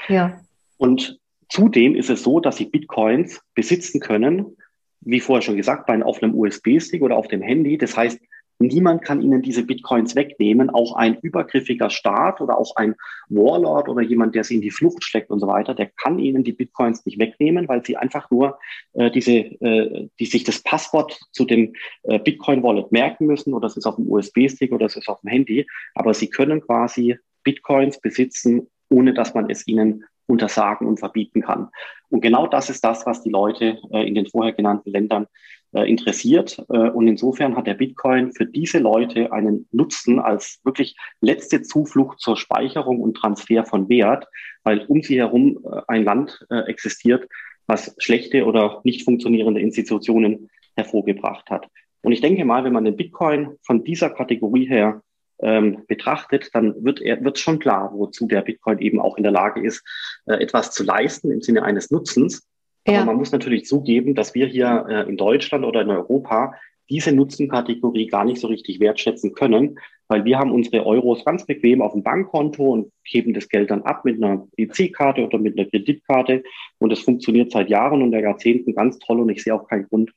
[0.07, 0.41] Ja.
[0.77, 4.57] Und zudem ist es so, dass sie Bitcoins besitzen können,
[5.01, 7.77] wie vorher schon gesagt, bei, auf einem USB-Stick oder auf dem Handy.
[7.77, 8.19] Das heißt,
[8.61, 10.69] Niemand kann ihnen diese Bitcoins wegnehmen.
[10.69, 12.95] Auch ein übergriffiger Staat oder auch ein
[13.29, 16.43] Warlord oder jemand, der sie in die Flucht steckt und so weiter, der kann ihnen
[16.43, 18.59] die Bitcoins nicht wegnehmen, weil sie einfach nur
[18.93, 23.77] äh, diese, äh, die sich das Passwort zu dem äh, Bitcoin-Wallet merken müssen oder es
[23.77, 25.65] ist auf dem USB-Stick oder es ist auf dem Handy.
[25.95, 31.69] Aber sie können quasi Bitcoins besitzen, ohne dass man es ihnen untersagen und verbieten kann.
[32.09, 35.27] Und genau das ist das, was die Leute äh, in den vorher genannten Ländern
[35.73, 36.63] interessiert.
[36.69, 42.19] Äh, und insofern hat der Bitcoin für diese Leute einen Nutzen als wirklich letzte Zuflucht
[42.19, 44.27] zur Speicherung und Transfer von Wert,
[44.63, 47.27] weil um sie herum äh, ein Land äh, existiert,
[47.67, 51.67] was schlechte oder nicht funktionierende Institutionen hervorgebracht hat.
[52.01, 55.01] Und ich denke mal, wenn man den Bitcoin von dieser Kategorie her
[55.41, 59.31] ähm, betrachtet, dann wird er wird schon klar, wozu der Bitcoin eben auch in der
[59.31, 59.83] Lage ist,
[60.25, 62.47] äh, etwas zu leisten im Sinne eines Nutzens.
[62.85, 63.05] Aber ja.
[63.05, 66.53] man muss natürlich zugeben, dass wir hier äh, in Deutschland oder in Europa
[66.89, 71.83] diese Nutzenkategorie gar nicht so richtig wertschätzen können, weil wir haben unsere Euros ganz bequem
[71.83, 75.69] auf dem Bankkonto und heben das Geld dann ab mit einer EC-Karte oder mit einer
[75.69, 76.43] Kreditkarte.
[76.79, 80.11] Und das funktioniert seit Jahren und Jahrzehnten ganz toll und ich sehe auch keinen Grund,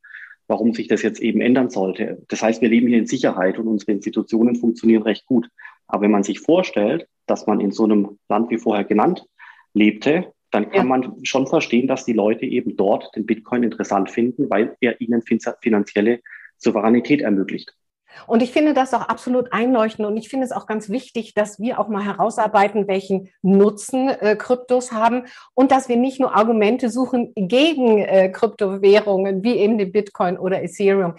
[0.48, 2.22] warum sich das jetzt eben ändern sollte.
[2.28, 5.48] Das heißt, wir leben hier in Sicherheit und unsere Institutionen funktionieren recht gut.
[5.86, 9.26] Aber wenn man sich vorstellt, dass man in so einem Land wie vorher genannt
[9.74, 10.84] lebte, dann kann ja.
[10.84, 15.22] man schon verstehen, dass die Leute eben dort den Bitcoin interessant finden, weil er ihnen
[15.22, 16.20] finanzielle
[16.58, 17.74] Souveränität ermöglicht.
[18.26, 21.58] Und ich finde das auch absolut einleuchtend und ich finde es auch ganz wichtig, dass
[21.58, 26.90] wir auch mal herausarbeiten, welchen Nutzen äh, Kryptos haben und dass wir nicht nur Argumente
[26.90, 31.14] suchen gegen äh, Kryptowährungen wie eben den Bitcoin oder Ethereum.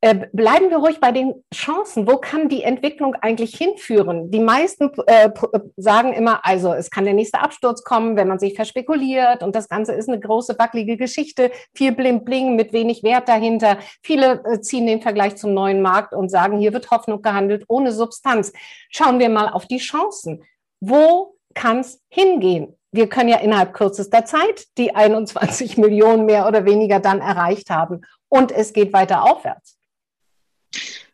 [0.00, 2.06] Äh, bleiben wir ruhig bei den Chancen.
[2.06, 4.30] Wo kann die Entwicklung eigentlich hinführen?
[4.30, 5.30] Die meisten äh, äh,
[5.76, 9.68] sagen immer, also es kann der nächste Absturz kommen, wenn man sich verspekuliert und das
[9.68, 13.78] Ganze ist eine große wackelige Geschichte, viel Bling Bling mit wenig Wert dahinter.
[14.04, 17.90] Viele äh, ziehen den Vergleich zum neuen Markt und sagen, hier wird Hoffnung gehandelt ohne
[17.90, 18.52] Substanz.
[18.90, 20.44] Schauen wir mal auf die Chancen.
[20.78, 22.78] Wo kann es hingehen?
[22.92, 28.02] Wir können ja innerhalb kürzester Zeit die 21 Millionen mehr oder weniger dann erreicht haben
[28.28, 29.77] und es geht weiter aufwärts.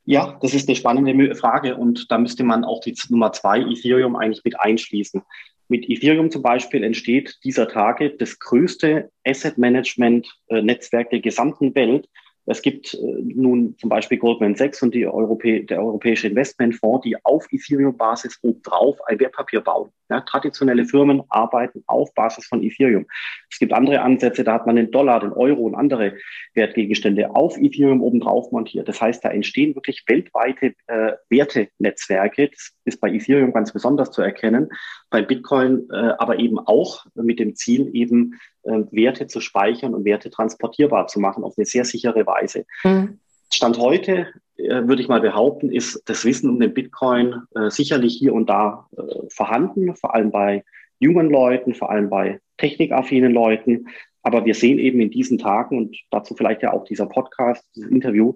[0.05, 4.17] Ja, das ist eine spannende Frage und da müsste man auch die Nummer zwei Ethereum
[4.17, 5.23] eigentlich mit einschließen.
[5.69, 11.75] Mit Ethereum zum Beispiel entsteht dieser Tage das größte Asset Management äh, Netzwerk der gesamten
[11.75, 12.09] Welt,
[12.47, 17.17] es gibt äh, nun zum Beispiel Goldman Sachs und die Europä der Europäische Investmentfonds, die
[17.25, 19.91] auf Ethereum-Basis obendrauf ein Wertpapier bauen.
[20.11, 23.07] Ja, traditionelle Firmen arbeiten auf Basis von Ethereum.
[23.51, 26.19] Es gibt andere Ansätze, da hat man den Dollar, den Euro und andere
[26.53, 28.87] Wertgegenstände auf Ethereum obendrauf montiert.
[28.87, 32.51] Das heißt, da entstehen wirklich weltweite äh, Wertenetzwerke.
[32.51, 34.69] Das ist bei Ethereum ganz besonders zu erkennen,
[35.09, 40.31] bei Bitcoin äh, aber eben auch mit dem Ziel, eben Werte zu speichern und Werte
[40.31, 42.65] transportierbar zu machen auf eine sehr sichere Weise.
[42.83, 43.19] Mhm.
[43.53, 48.17] Stand heute, äh, würde ich mal behaupten, ist das Wissen um den Bitcoin äh, sicherlich
[48.17, 50.65] hier und da äh, vorhanden, vor allem bei
[50.99, 53.89] jungen Leuten, vor allem bei technikaffinen Leuten.
[54.23, 57.91] Aber wir sehen eben in diesen Tagen und dazu vielleicht ja auch dieser Podcast, dieses
[57.91, 58.35] Interview,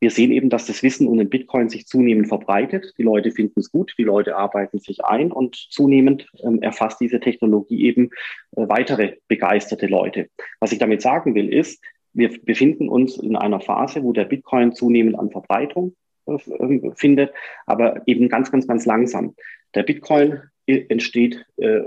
[0.00, 2.92] wir sehen eben, dass das Wissen um den Bitcoin sich zunehmend verbreitet.
[2.98, 7.20] Die Leute finden es gut, die Leute arbeiten sich ein und zunehmend ähm, erfasst diese
[7.20, 8.10] Technologie eben
[8.56, 10.28] äh, weitere begeisterte Leute.
[10.60, 11.82] Was ich damit sagen will, ist,
[12.12, 15.94] wir befinden uns in einer Phase, wo der Bitcoin zunehmend an Verbreitung
[16.26, 17.32] äh, ähm, findet,
[17.66, 19.34] aber eben ganz, ganz, ganz langsam.
[19.74, 21.80] Der Bitcoin entsteht, äh,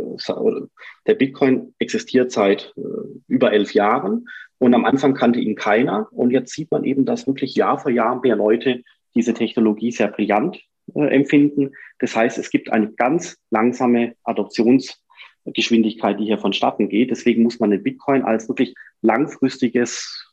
[1.05, 2.81] der Bitcoin existiert seit äh,
[3.27, 4.27] über elf Jahren
[4.59, 7.91] und am Anfang kannte ihn keiner und jetzt sieht man eben, dass wirklich Jahr für
[7.91, 8.83] Jahr mehr Leute
[9.15, 10.61] diese Technologie sehr brillant
[10.93, 11.71] äh, empfinden.
[11.99, 17.09] Das heißt, es gibt eine ganz langsame Adoptionsgeschwindigkeit, die hier vonstatten geht.
[17.09, 20.25] Deswegen muss man den Bitcoin als wirklich langfristiges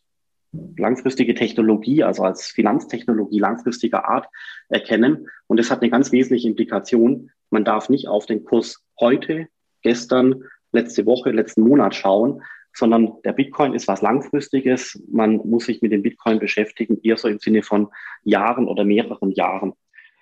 [0.76, 4.26] langfristige Technologie, also als Finanztechnologie langfristiger Art
[4.68, 5.28] erkennen.
[5.46, 7.30] Und das hat eine ganz wesentliche Implikation.
[7.50, 9.48] Man darf nicht auf den Kurs heute,
[9.82, 12.42] gestern, letzte Woche, letzten Monat schauen,
[12.76, 15.02] sondern der Bitcoin ist was Langfristiges.
[15.10, 17.88] Man muss sich mit dem Bitcoin beschäftigen, eher so im Sinne von
[18.22, 19.72] Jahren oder mehreren Jahren.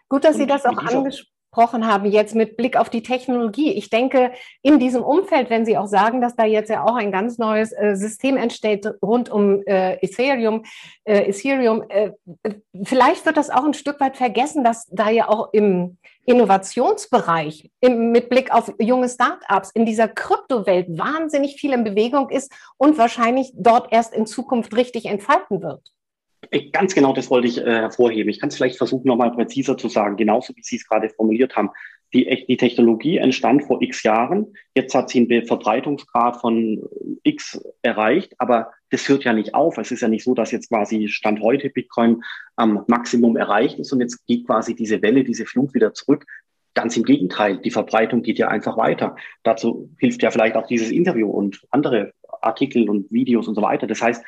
[0.08, 3.72] Gut, dass Sie das auch angesprochen haben, jetzt mit Blick auf die Technologie.
[3.72, 7.12] Ich denke, in diesem Umfeld, wenn Sie auch sagen, dass da jetzt ja auch ein
[7.12, 10.64] ganz neues äh, System entsteht rund um äh, Ethereum,
[11.04, 12.12] äh, Ethereum, äh,
[12.84, 18.10] vielleicht wird das auch ein Stück weit vergessen, dass da ja auch im Innovationsbereich im,
[18.10, 23.52] mit Blick auf junge Startups in dieser Kryptowelt wahnsinnig viel in Bewegung ist und wahrscheinlich
[23.54, 25.92] dort erst in Zukunft richtig entfalten wird.
[26.50, 28.30] Äh, ganz genau das wollte ich äh, hervorheben.
[28.30, 31.56] Ich kann es vielleicht versuchen, nochmal präziser zu sagen, genauso wie Sie es gerade formuliert
[31.56, 31.70] haben.
[32.12, 34.54] Die, die Technologie entstand vor x Jahren.
[34.76, 36.80] Jetzt hat sie einen Verbreitungsgrad von
[37.24, 39.78] x erreicht, aber das hört ja nicht auf.
[39.78, 42.22] Es ist ja nicht so, dass jetzt quasi Stand heute Bitcoin
[42.54, 46.24] am Maximum erreicht ist und jetzt geht quasi diese Welle, diese Flut wieder zurück.
[46.74, 49.16] Ganz im Gegenteil, die Verbreitung geht ja einfach weiter.
[49.42, 53.88] Dazu hilft ja vielleicht auch dieses Interview und andere Artikel und Videos und so weiter.
[53.88, 54.24] Das heißt,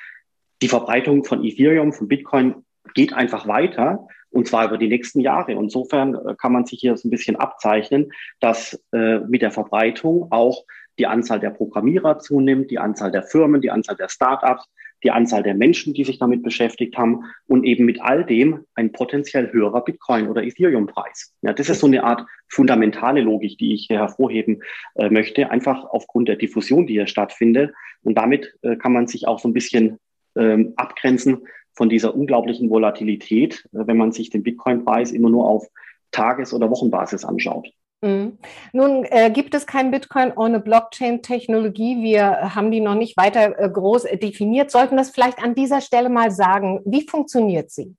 [0.63, 2.65] die Verbreitung von Ethereum, von Bitcoin
[2.95, 5.53] geht einfach weiter und zwar über die nächsten Jahre.
[5.53, 10.31] Insofern äh, kann man sich hier so ein bisschen abzeichnen, dass äh, mit der Verbreitung
[10.31, 10.65] auch
[10.99, 14.67] die Anzahl der Programmierer zunimmt, die Anzahl der Firmen, die Anzahl der Startups,
[15.03, 18.93] die Anzahl der Menschen, die sich damit beschäftigt haben und eben mit all dem ein
[18.93, 21.35] potenziell höherer Bitcoin- oder Ethereum-Preis.
[21.43, 24.63] Ja, das ist so eine Art fundamentale Logik, die ich hier hervorheben
[24.95, 27.75] äh, möchte, einfach aufgrund der Diffusion, die hier stattfindet.
[28.03, 29.99] Und damit äh, kann man sich auch so ein bisschen
[30.37, 35.67] ähm, abgrenzen von dieser unglaublichen Volatilität, äh, wenn man sich den Bitcoin-Preis immer nur auf
[36.11, 37.69] Tages- oder Wochenbasis anschaut.
[38.03, 38.39] Mhm.
[38.73, 42.03] Nun äh, gibt es kein Bitcoin ohne Blockchain-Technologie.
[42.03, 44.71] Wir haben die noch nicht weiter äh, groß definiert.
[44.71, 46.81] Sollten das vielleicht an dieser Stelle mal sagen.
[46.85, 47.95] Wie funktioniert sie?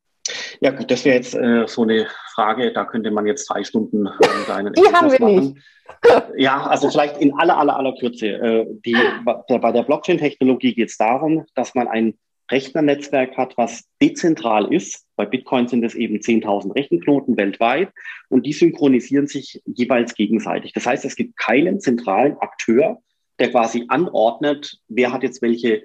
[0.60, 4.08] Ja gut, das wäre jetzt äh, so eine Frage, da könnte man jetzt drei Stunden
[4.08, 5.36] äh, einen Die haben wir machen.
[5.36, 5.58] nicht.
[6.36, 8.28] Ja, also vielleicht in aller, aller, aller Kürze.
[8.28, 8.96] Äh, die,
[9.26, 12.18] bei der Blockchain-Technologie geht es darum, dass man ein
[12.50, 15.06] Rechnernetzwerk hat, was dezentral ist.
[15.16, 17.92] Bei Bitcoin sind es eben 10.000 Rechenknoten weltweit
[18.30, 20.74] und die synchronisieren sich jeweils gegenseitig.
[20.74, 23.02] Das heißt, es gibt keinen zentralen Akteur,
[23.40, 25.84] der quasi anordnet, wer hat jetzt welche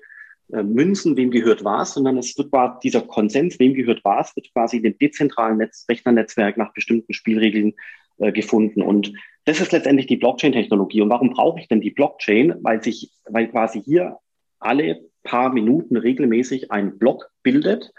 [0.53, 4.53] äh, Münzen, wem gehört was, sondern es wird quasi dieser Konsens, wem gehört was, wird
[4.53, 7.75] quasi in dem dezentralen Netz Rechnernetzwerk nach bestimmten Spielregeln
[8.19, 8.83] äh, gefunden.
[8.83, 9.13] Und
[9.45, 11.03] das ist letztendlich die Blockchain-Technologie.
[11.03, 12.55] Und warum brauche ich denn die Blockchain?
[12.61, 14.19] Weil sich, weil quasi hier
[14.61, 17.93] alle paar Minuten regelmäßig ein Block bildet,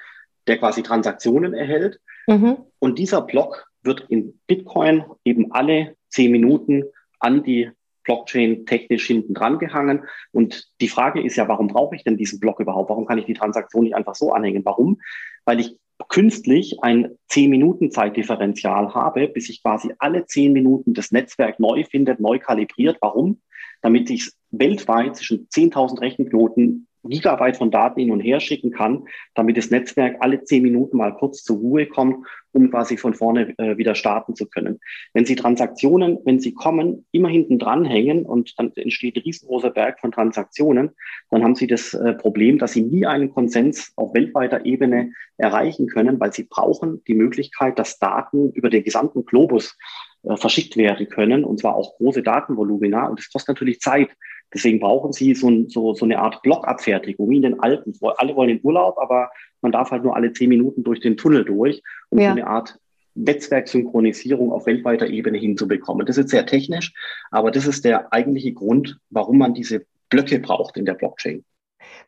[0.48, 2.00] der quasi Transaktionen erhält.
[2.28, 2.58] Mhm.
[2.80, 6.84] Und dieser Block wird in Bitcoin eben alle zehn Minuten
[7.20, 7.72] an die
[8.04, 10.04] Blockchain technisch hinten dran gehangen.
[10.32, 12.90] Und die Frage ist ja, warum brauche ich denn diesen Block überhaupt?
[12.90, 14.66] Warum kann ich die Transaktion nicht einfach so anhängen?
[14.66, 15.00] Warum?
[15.46, 15.78] Weil ich
[16.10, 21.86] künstlich ein 10 Minuten Zeitdifferenzial habe, bis ich quasi alle 10 Minuten das Netzwerk neu
[21.86, 22.98] findet, neu kalibriert.
[23.00, 23.42] Warum?
[23.82, 29.58] Damit ich weltweit zwischen 10.000 Rechenknoten Gigabyte von Daten hin und her schicken kann, damit
[29.58, 33.78] das Netzwerk alle zehn Minuten mal kurz zur Ruhe kommt, um quasi von vorne äh,
[33.78, 34.80] wieder starten zu können.
[35.13, 39.72] Wenn Sie Transaktionen, wenn sie kommen, immer hinten dran hängen und dann entsteht ein riesengroßer
[39.72, 40.92] Berg von Transaktionen,
[41.30, 45.88] dann haben Sie das äh, Problem, dass Sie nie einen Konsens auf weltweiter Ebene erreichen
[45.88, 49.78] können, weil Sie brauchen die Möglichkeit, dass Daten über den gesamten Globus
[50.24, 53.08] äh, verschickt werden können, und zwar auch große Datenvolumina.
[53.08, 54.10] Und das kostet natürlich Zeit.
[54.54, 57.94] Deswegen brauchen sie so, so, so eine Art Blockabfertigung, wie in den Alpen.
[58.18, 61.46] Alle wollen in Urlaub, aber man darf halt nur alle zehn Minuten durch den Tunnel
[61.46, 62.26] durch, um ja.
[62.28, 62.80] so eine Art
[63.16, 66.06] Netzwerksynchronisierung auf weltweiter Ebene hinzubekommen.
[66.06, 66.94] Das ist sehr technisch,
[67.32, 71.44] aber das ist der eigentliche Grund, warum man diese Blöcke braucht in der Blockchain.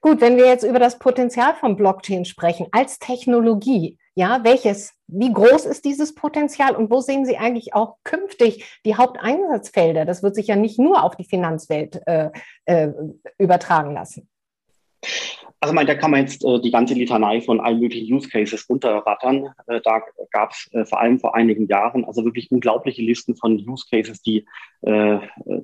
[0.01, 5.31] Gut, wenn wir jetzt über das Potenzial von Blockchain sprechen als Technologie, ja, welches, wie
[5.31, 10.05] groß ist dieses Potenzial und wo sehen Sie eigentlich auch künftig die Haupteinsatzfelder?
[10.05, 12.31] Das wird sich ja nicht nur auf die Finanzwelt äh,
[12.65, 12.89] äh,
[13.37, 14.29] übertragen lassen.
[15.65, 18.69] Also mein, da kann man jetzt äh, die ganze Litanei von allen möglichen Use Cases
[18.69, 19.47] runterrattern.
[19.65, 23.53] Äh, da gab es äh, vor allem vor einigen Jahren also wirklich unglaubliche Listen von
[23.67, 24.45] Use Cases, die
[24.81, 25.17] äh,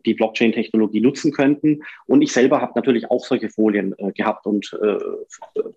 [0.08, 1.84] die Blockchain-Technologie nutzen könnten.
[2.08, 4.98] Und ich selber habe natürlich auch solche Folien äh, gehabt und äh,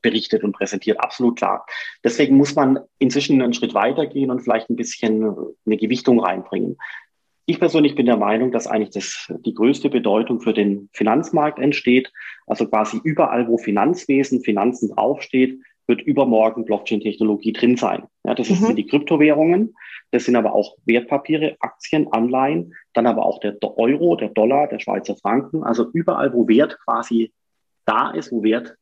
[0.01, 1.67] berichtet und präsentiert, absolut klar.
[2.03, 6.79] Deswegen muss man inzwischen einen Schritt weitergehen und vielleicht ein bisschen eine Gewichtung reinbringen.
[7.46, 12.11] Ich persönlich bin der Meinung, dass eigentlich das, die größte Bedeutung für den Finanzmarkt entsteht.
[12.46, 18.04] Also quasi überall, wo Finanzwesen, Finanzen draufsteht, wird übermorgen Blockchain-Technologie drin sein.
[18.24, 18.54] Ja, das mhm.
[18.54, 19.74] sind die Kryptowährungen,
[20.11, 24.78] das sind aber auch Wertpapiere, Aktien, Anleihen, dann aber auch der Euro, der Dollar, der
[24.78, 25.62] Schweizer Franken.
[25.62, 27.33] Also überall, wo Wert quasi
[27.85, 28.76] da ist, wo Wert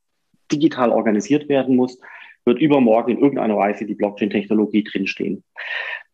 [0.52, 1.98] digital organisiert werden muss,
[2.44, 5.42] wird übermorgen in irgendeiner Weise die Blockchain-Technologie drinstehen.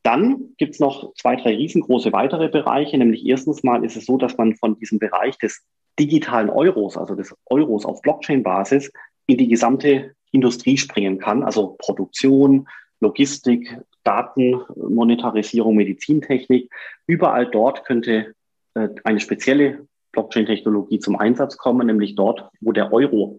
[0.09, 2.97] Dann gibt es noch zwei, drei riesengroße weitere Bereiche.
[2.97, 5.67] Nämlich erstens mal ist es so, dass man von diesem Bereich des
[5.99, 8.91] digitalen Euros, also des Euros auf Blockchain-Basis,
[9.27, 12.67] in die gesamte Industrie springen kann, also Produktion,
[13.01, 16.71] Logistik, Datenmonetarisierung, Medizintechnik.
[17.07, 18.33] Überall dort könnte
[18.73, 23.39] äh, eine spezielle Blockchain-Technologie zum Einsatz kommen, nämlich dort, wo der Euro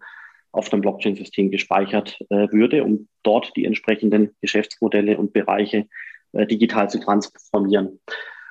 [0.52, 5.88] auf dem Blockchain-System gespeichert äh, würde, um dort die entsprechenden Geschäftsmodelle und Bereiche
[6.34, 8.00] äh, digital zu transformieren.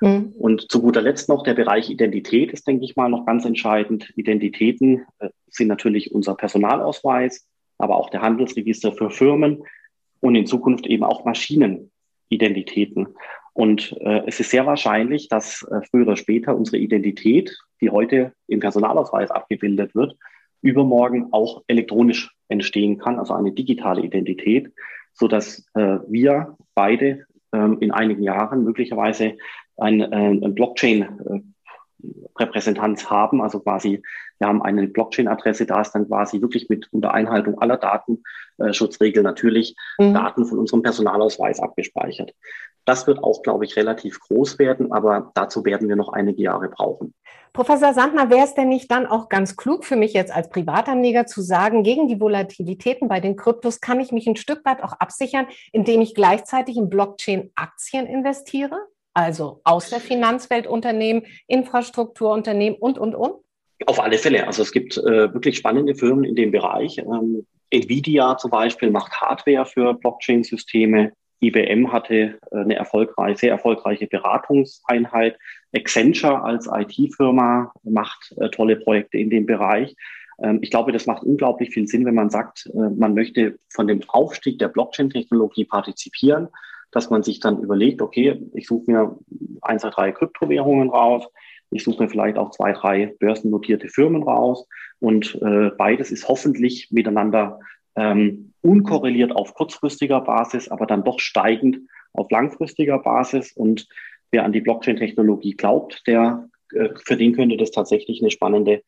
[0.01, 0.35] Mhm.
[0.39, 4.13] Und zu guter Letzt noch der Bereich Identität ist, denke ich mal, noch ganz entscheidend.
[4.17, 7.47] Identitäten äh, sind natürlich unser Personalausweis,
[7.79, 9.63] aber auch der Handelsregister für Firmen
[10.21, 13.09] und in Zukunft eben auch Maschinenidentitäten.
[13.53, 18.33] Und äh, es ist sehr wahrscheinlich, dass äh, früher oder später unsere Identität, die heute
[18.47, 20.17] im Personalausweis abgebildet wird,
[20.61, 24.73] übermorgen auch elektronisch entstehen kann, also eine digitale Identität,
[25.13, 29.37] so dass äh, wir beide in einigen Jahren möglicherweise
[29.77, 30.07] ein, äh,
[30.45, 31.41] ein Blockchain äh,
[32.39, 34.03] Repräsentanz haben, also quasi,
[34.39, 39.77] wir haben eine Blockchain-Adresse, da ist dann quasi wirklich mit unter Einhaltung aller Datenschutzregeln natürlich
[39.99, 40.15] mhm.
[40.15, 42.35] Daten von unserem Personalausweis abgespeichert.
[42.85, 46.69] Das wird auch, glaube ich, relativ groß werden, aber dazu werden wir noch einige Jahre
[46.69, 47.13] brauchen.
[47.53, 51.27] Professor Sandner, wäre es denn nicht dann auch ganz klug für mich jetzt als Privatanleger
[51.27, 54.93] zu sagen, gegen die Volatilitäten bei den Kryptos kann ich mich ein Stück weit auch
[54.93, 58.79] absichern, indem ich gleichzeitig in Blockchain-Aktien investiere?
[59.19, 63.35] Also aus der Finanzwelt Unternehmen, Infrastrukturunternehmen und, und, und?
[63.85, 64.47] Auf alle Fälle.
[64.47, 66.99] Also es gibt äh, wirklich spannende Firmen in dem Bereich.
[66.99, 71.11] Ähm, Nvidia zum Beispiel macht Hardware für Blockchain-Systeme.
[71.41, 75.37] IBM hatte äh, eine erfolgreiche, sehr erfolgreiche Beratungseinheit.
[75.75, 79.97] Accenture als IT-Firma macht äh, tolle Projekte in dem Bereich.
[80.41, 83.89] Ähm, ich glaube, das macht unglaublich viel Sinn, wenn man sagt, äh, man möchte von
[83.89, 86.51] dem Aufstieg der Blockchain-Technologie partizipieren
[86.91, 89.19] dass man sich dann überlegt, okay, ich suche mir
[89.63, 91.27] ein, zwei, drei Kryptowährungen raus,
[91.71, 94.67] ich suche mir vielleicht auch zwei, drei börsennotierte Firmen raus
[95.01, 97.61] und äh, beides ist hoffentlich miteinander
[97.95, 101.81] ähm, unkorreliert auf kurzfristiger Basis, aber dann doch steigend
[102.13, 103.53] auf langfristiger Basis.
[103.53, 103.87] Und
[104.31, 108.83] wer an die Blockchain-Technologie glaubt, der äh, für den könnte das tatsächlich eine spannende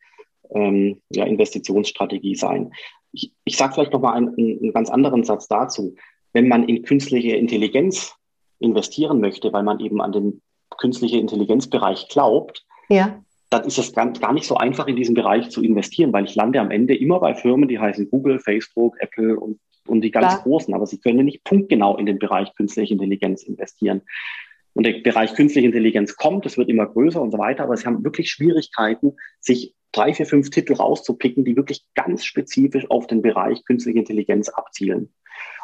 [0.53, 2.73] ähm, ja, Investitionsstrategie sein.
[3.13, 5.95] Ich, ich sage vielleicht noch mal einen, einen ganz anderen Satz dazu
[6.33, 8.15] wenn man in künstliche Intelligenz
[8.59, 10.41] investieren möchte, weil man eben an den
[10.77, 13.21] künstliche Intelligenzbereich glaubt, ja.
[13.49, 16.35] dann ist es gar, gar nicht so einfach, in diesen Bereich zu investieren, weil ich
[16.35, 20.33] lande am Ende immer bei Firmen, die heißen Google, Facebook, Apple und, und die ganz
[20.33, 20.43] Klar.
[20.43, 24.01] großen, aber sie können nicht punktgenau in den Bereich künstliche Intelligenz investieren.
[24.73, 27.85] Und der Bereich künstliche Intelligenz kommt, es wird immer größer und so weiter, aber sie
[27.85, 33.21] haben wirklich Schwierigkeiten, sich drei, vier, fünf Titel rauszupicken, die wirklich ganz spezifisch auf den
[33.21, 35.13] Bereich künstliche Intelligenz abzielen.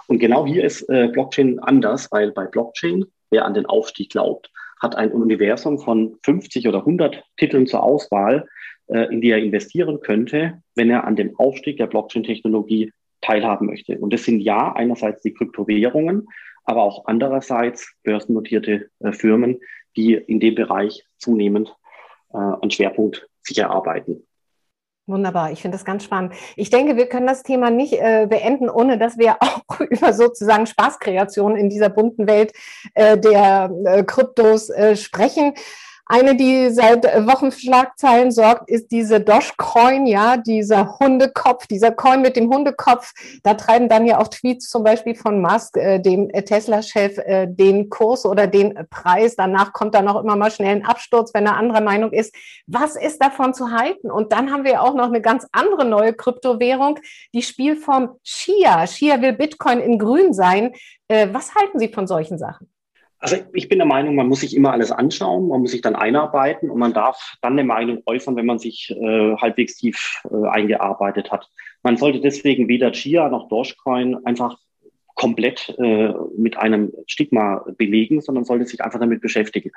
[0.07, 4.51] Und genau hier ist äh, Blockchain anders, weil bei Blockchain, wer an den Aufstieg glaubt,
[4.81, 8.47] hat ein Universum von 50 oder 100 Titeln zur Auswahl,
[8.87, 12.91] äh, in die er investieren könnte, wenn er an dem Aufstieg der Blockchain-Technologie
[13.21, 13.97] teilhaben möchte.
[13.97, 16.27] Und das sind ja einerseits die Kryptowährungen,
[16.63, 19.59] aber auch andererseits börsennotierte äh, Firmen,
[19.95, 21.75] die in dem Bereich zunehmend
[22.33, 24.27] äh, einen Schwerpunkt sich erarbeiten.
[25.07, 26.33] Wunderbar, ich finde das ganz spannend.
[26.57, 30.67] Ich denke, wir können das Thema nicht äh, beenden, ohne dass wir auch über sozusagen
[30.67, 32.51] Spaßkreationen in dieser bunten Welt
[32.93, 35.53] äh, der äh, Kryptos äh, sprechen.
[36.09, 42.21] Eine, die seit Wochen für Schlagzeilen sorgt, ist diese Dogecoin, ja, dieser Hundekopf, dieser Coin
[42.21, 43.13] mit dem Hundekopf.
[43.43, 47.89] Da treiben dann ja auch Tweets zum Beispiel von Musk, äh, dem Tesla-Chef, äh, den
[47.89, 49.35] Kurs oder den Preis.
[49.35, 52.33] Danach kommt dann auch immer mal schnell ein Absturz, wenn er anderer Meinung ist.
[52.67, 54.09] Was ist davon zu halten?
[54.09, 56.99] Und dann haben wir auch noch eine ganz andere neue Kryptowährung,
[57.33, 58.87] die Spielform Shia.
[58.87, 60.73] Shia will Bitcoin in grün sein.
[61.09, 62.69] Äh, was halten Sie von solchen Sachen?
[63.19, 65.95] Also ich bin der Meinung, man muss sich immer alles anschauen, man muss sich dann
[65.95, 70.47] einarbeiten und man darf dann eine Meinung äußern, wenn man sich äh, halbwegs tief äh,
[70.47, 71.49] eingearbeitet hat.
[71.81, 74.57] Man sollte deswegen weder Chia noch Dogecoin einfach
[75.15, 79.71] komplett äh, mit einem Stigma belegen, sondern sollte sich einfach damit beschäftigen.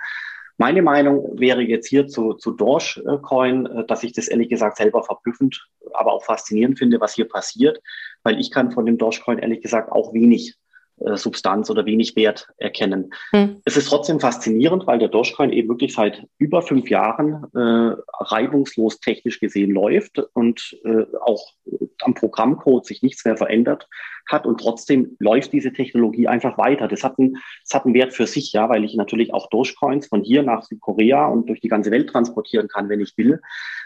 [0.59, 5.03] Meine Meinung wäre jetzt hier zu, zu Dogecoin, äh, dass ich das ehrlich gesagt selber
[5.03, 7.81] verblüffend, aber auch faszinierend finde, was hier passiert,
[8.23, 10.57] weil ich kann von dem Dogecoin ehrlich gesagt auch wenig
[11.01, 13.13] äh, Substanz oder wenig Wert erkennen.
[13.31, 13.61] Hm.
[13.65, 19.01] Es ist trotzdem faszinierend, weil der Dogecoin eben wirklich seit über fünf Jahren äh, reibungslos
[19.01, 21.53] technisch gesehen läuft und äh, auch
[22.03, 23.89] am Programmcode sich nichts mehr verändert
[24.29, 26.89] hat und trotzdem läuft diese Technologie einfach weiter.
[26.89, 30.07] Das hat, einen, das hat einen Wert für sich, ja, weil ich natürlich auch Dogecoins
[30.07, 33.41] von hier nach Südkorea und durch die ganze Welt transportieren kann, wenn ich will.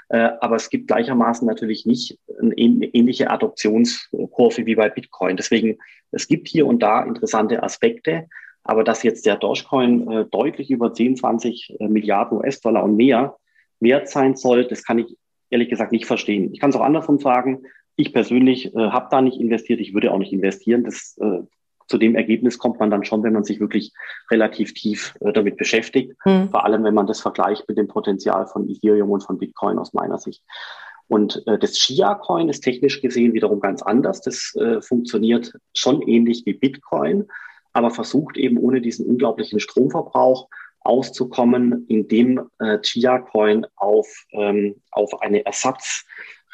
[0.08, 5.36] Äh, aber es gibt gleichermaßen natürlich nicht eine ähnliche Adoptionskurve wie bei Bitcoin.
[5.36, 5.78] Deswegen,
[6.10, 8.28] es gibt hier und da interessante Aspekte.
[8.64, 13.36] Aber dass jetzt der Dogecoin äh, deutlich über 10, 20 äh, Milliarden US-Dollar und mehr
[13.80, 15.16] wert sein soll, das kann ich
[15.50, 16.52] ehrlich gesagt nicht verstehen.
[16.52, 17.62] Ich kann es auch andersrum sagen.
[17.96, 19.80] Ich persönlich äh, habe da nicht investiert.
[19.80, 20.84] Ich würde auch nicht investieren.
[20.84, 21.42] Das, äh,
[21.86, 23.92] zu dem Ergebnis kommt man dann schon, wenn man sich wirklich
[24.30, 26.14] relativ tief äh, damit beschäftigt.
[26.24, 26.50] Mhm.
[26.50, 29.92] Vor allem, wenn man das vergleicht mit dem Potenzial von Ethereum und von Bitcoin aus
[29.92, 30.42] meiner Sicht.
[31.08, 34.22] Und äh, das Chia-Coin ist technisch gesehen wiederum ganz anders.
[34.22, 37.28] Das äh, funktioniert schon ähnlich wie Bitcoin,
[37.72, 40.48] aber versucht eben ohne diesen unglaublichen Stromverbrauch
[40.80, 45.44] auszukommen, indem äh, Chia-Coin auf, ähm, auf eine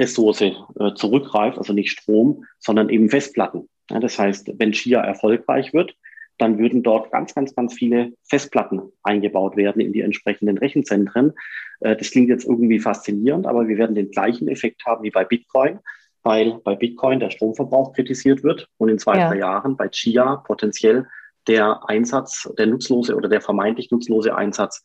[0.01, 3.69] Ersatzressource äh, zurückgreift, also nicht Strom, sondern eben Festplatten.
[3.91, 5.95] Ja, das heißt, wenn Chia erfolgreich wird,
[6.39, 11.33] dann würden dort ganz, ganz, ganz viele Festplatten eingebaut werden in die entsprechenden Rechenzentren.
[11.81, 15.25] Äh, das klingt jetzt irgendwie faszinierend, aber wir werden den gleichen Effekt haben wie bei
[15.25, 15.81] Bitcoin,
[16.23, 19.29] weil bei Bitcoin der Stromverbrauch kritisiert wird und in zwei, ja.
[19.29, 21.07] drei Jahren bei Chia potenziell
[21.47, 24.83] der Einsatz, der nutzlose oder der vermeintlich nutzlose Einsatz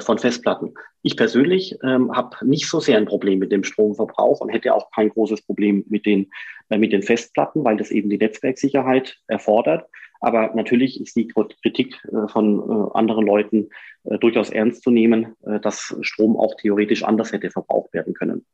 [0.00, 0.74] von Festplatten.
[1.02, 4.90] Ich persönlich ähm, habe nicht so sehr ein Problem mit dem Stromverbrauch und hätte auch
[4.90, 6.30] kein großes Problem mit den,
[6.68, 9.88] äh, mit den Festplatten, weil das eben die Netzwerksicherheit erfordert.
[10.20, 13.68] Aber natürlich ist die Kritik äh, von äh, anderen Leuten
[14.04, 18.44] äh, durchaus ernst zu nehmen, äh, dass Strom auch theoretisch anders hätte verbraucht werden können.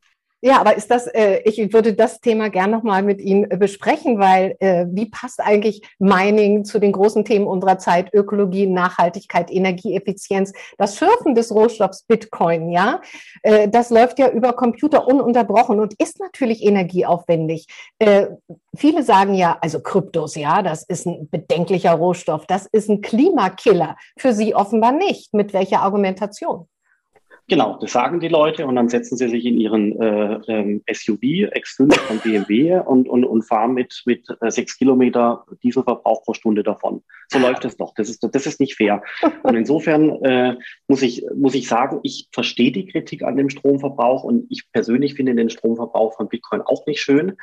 [0.45, 4.19] Ja, aber ist das, äh, ich würde das Thema gern nochmal mit Ihnen äh, besprechen,
[4.19, 10.51] weil äh, wie passt eigentlich Mining zu den großen Themen unserer Zeit, Ökologie, Nachhaltigkeit, Energieeffizienz,
[10.77, 12.99] das Schürfen des Rohstoffs Bitcoin, ja,
[13.43, 17.67] äh, das läuft ja über Computer ununterbrochen und ist natürlich energieaufwendig.
[17.99, 18.27] Äh,
[18.75, 23.95] viele sagen ja, also Kryptos, ja, das ist ein bedenklicher Rohstoff, das ist ein Klimakiller.
[24.19, 25.33] Für Sie offenbar nicht.
[25.33, 26.67] Mit welcher Argumentation?
[27.49, 31.51] Genau, das sagen die Leute und dann setzen sie sich in ihren äh, ähm, SUV
[31.51, 36.63] X5 von BMW und, und, und fahren mit, mit äh, sechs Kilometer Dieselverbrauch pro Stunde
[36.63, 37.03] davon.
[37.27, 37.93] So läuft es doch.
[37.95, 39.03] Das ist, das ist nicht fair.
[39.43, 40.55] Und insofern äh,
[40.87, 45.15] muss, ich, muss ich sagen, ich verstehe die Kritik an dem Stromverbrauch und ich persönlich
[45.15, 47.33] finde den Stromverbrauch von Bitcoin auch nicht schön.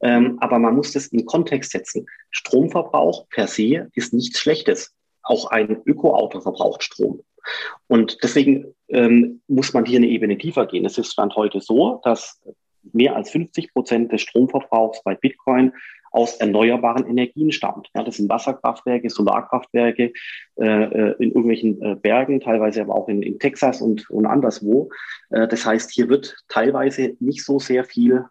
[0.00, 2.06] Ähm, aber man muss das in Kontext setzen.
[2.30, 4.94] Stromverbrauch per se ist nichts Schlechtes.
[5.22, 7.22] Auch ein Ökoauto verbraucht Strom.
[7.86, 10.84] Und deswegen ähm, muss man hier eine Ebene tiefer gehen.
[10.84, 12.40] Es ist Stand heute so, dass
[12.92, 15.72] mehr als 50 Prozent des Stromverbrauchs bei Bitcoin
[16.12, 17.88] aus erneuerbaren Energien stammt.
[17.94, 20.12] Ja, das sind Wasserkraftwerke, Solarkraftwerke
[20.56, 24.90] äh, äh, in irgendwelchen äh, Bergen, teilweise aber auch in, in Texas und, und anderswo.
[25.30, 28.24] Äh, das heißt, hier wird teilweise nicht so sehr viel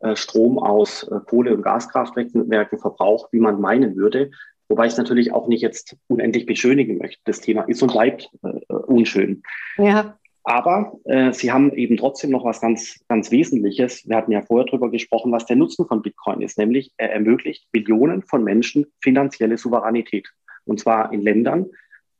[0.00, 4.30] äh, Strom aus äh, Kohle- und Gaskraftwerken verbraucht, wie man meinen würde.
[4.68, 7.20] Wobei ich es natürlich auch nicht jetzt unendlich beschönigen möchte.
[7.24, 9.42] Das Thema ist und bleibt äh, unschön.
[9.76, 10.16] Ja.
[10.44, 14.08] Aber äh, Sie haben eben trotzdem noch was ganz, ganz Wesentliches.
[14.08, 17.68] Wir hatten ja vorher darüber gesprochen, was der Nutzen von Bitcoin ist, nämlich er ermöglicht
[17.72, 20.28] Millionen von Menschen finanzielle Souveränität.
[20.64, 21.66] Und zwar in Ländern,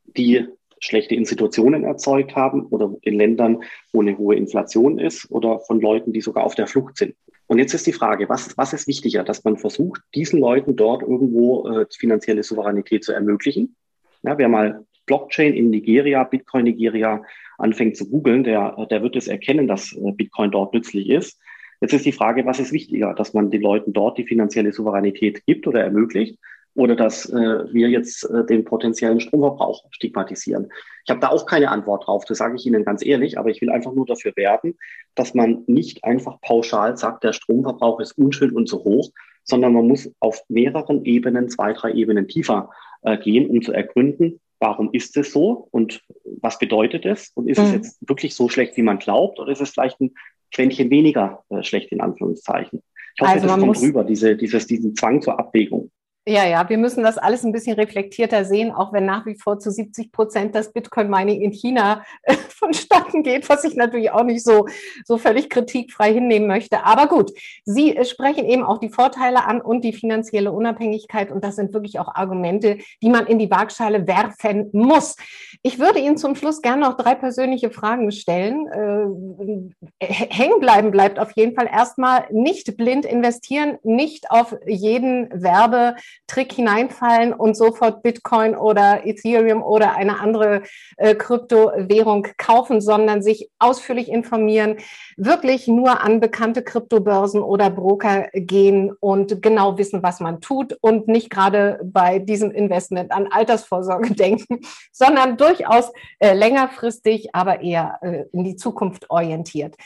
[0.04, 0.46] die
[0.78, 3.62] schlechte Institutionen erzeugt haben oder in Ländern,
[3.92, 7.14] wo eine hohe Inflation ist oder von Leuten, die sogar auf der Flucht sind.
[7.52, 11.02] Und jetzt ist die Frage, was, was ist wichtiger, dass man versucht, diesen Leuten dort
[11.02, 13.76] irgendwo äh, finanzielle Souveränität zu ermöglichen?
[14.22, 17.22] Ja, wer mal Blockchain in Nigeria, Bitcoin Nigeria
[17.58, 21.38] anfängt zu googeln, der, der wird es erkennen, dass äh, Bitcoin dort nützlich ist.
[21.82, 25.44] Jetzt ist die Frage, was ist wichtiger, dass man den Leuten dort die finanzielle Souveränität
[25.44, 26.38] gibt oder ermöglicht
[26.74, 30.70] oder dass äh, wir jetzt äh, den potenziellen Stromverbrauch stigmatisieren.
[31.04, 33.60] Ich habe da auch keine Antwort drauf, das sage ich Ihnen ganz ehrlich, aber ich
[33.60, 34.76] will einfach nur dafür werben,
[35.14, 39.10] dass man nicht einfach pauschal sagt, der Stromverbrauch ist unschön und zu hoch,
[39.44, 42.70] sondern man muss auf mehreren Ebenen, zwei, drei Ebenen tiefer
[43.02, 46.02] äh, gehen, um zu ergründen, warum ist es so und
[46.40, 47.64] was bedeutet es und ist mhm.
[47.64, 50.14] es jetzt wirklich so schlecht, wie man glaubt oder ist es vielleicht ein
[50.54, 52.82] Quäntchen weniger äh, schlecht in Anführungszeichen.
[53.14, 55.90] Ich hoffe, also das kommt rüber, diese, dieses, diesen Zwang zur Abwägung.
[56.24, 59.58] Ja, ja, wir müssen das alles ein bisschen reflektierter sehen, auch wenn nach wie vor
[59.58, 64.44] zu 70 Prozent das Bitcoin-Mining in China äh, vonstatten geht, was ich natürlich auch nicht
[64.44, 64.66] so,
[65.04, 66.84] so völlig kritikfrei hinnehmen möchte.
[66.84, 67.32] Aber gut,
[67.64, 71.32] Sie äh, sprechen eben auch die Vorteile an und die finanzielle Unabhängigkeit.
[71.32, 75.16] Und das sind wirklich auch Argumente, die man in die Waagschale werfen muss.
[75.62, 79.72] Ich würde Ihnen zum Schluss gerne noch drei persönliche Fragen stellen.
[79.98, 85.96] Äh, hängen bleiben bleibt auf jeden Fall erstmal nicht blind investieren, nicht auf jeden Werbe
[86.26, 90.62] Trick hineinfallen und sofort Bitcoin oder Ethereum oder eine andere
[90.96, 94.76] äh, Kryptowährung kaufen, sondern sich ausführlich informieren,
[95.16, 101.08] wirklich nur an bekannte Kryptobörsen oder Broker gehen und genau wissen, was man tut und
[101.08, 104.60] nicht gerade bei diesem Investment an Altersvorsorge denken,
[104.92, 109.76] sondern durchaus äh, längerfristig, aber eher äh, in die Zukunft orientiert.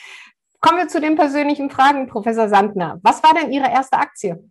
[0.60, 2.98] Kommen wir zu den persönlichen Fragen, Professor Sandner.
[3.02, 4.42] Was war denn Ihre erste Aktie?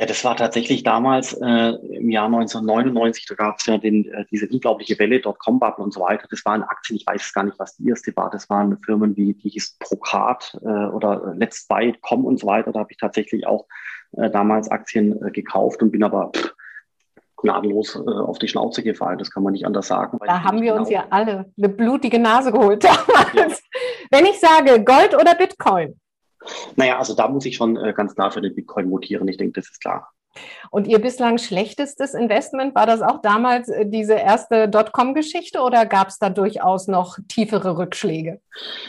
[0.00, 4.24] Ja, das war tatsächlich damals äh, im Jahr 1999, da gab es ja den, äh,
[4.30, 6.26] diese unglaubliche Welle, Dotcom-Bubble und so weiter.
[6.30, 8.30] Das waren Aktien, ich weiß gar nicht, was die erste war.
[8.30, 12.72] Das waren Firmen wie, die hieß Procard äh, oder Let's Buy, Com und so weiter.
[12.72, 13.66] Da habe ich tatsächlich auch
[14.12, 16.54] äh, damals Aktien äh, gekauft und bin aber pff,
[17.36, 19.18] gnadenlos äh, auf die Schnauze gefallen.
[19.18, 20.16] Das kann man nicht anders sagen.
[20.24, 23.34] Da haben wir genau uns ja alle eine blutige Nase geholt damals.
[23.34, 23.80] Ja.
[24.10, 26.00] Wenn ich sage Gold oder Bitcoin?
[26.76, 29.28] Naja, also da muss ich schon äh, ganz klar für den Bitcoin mutieren.
[29.28, 30.10] Ich denke, das ist klar.
[30.70, 36.08] Und Ihr bislang schlechtestes Investment, war das auch damals äh, diese erste Dotcom-Geschichte oder gab
[36.08, 38.40] es da durchaus noch tiefere Rückschläge?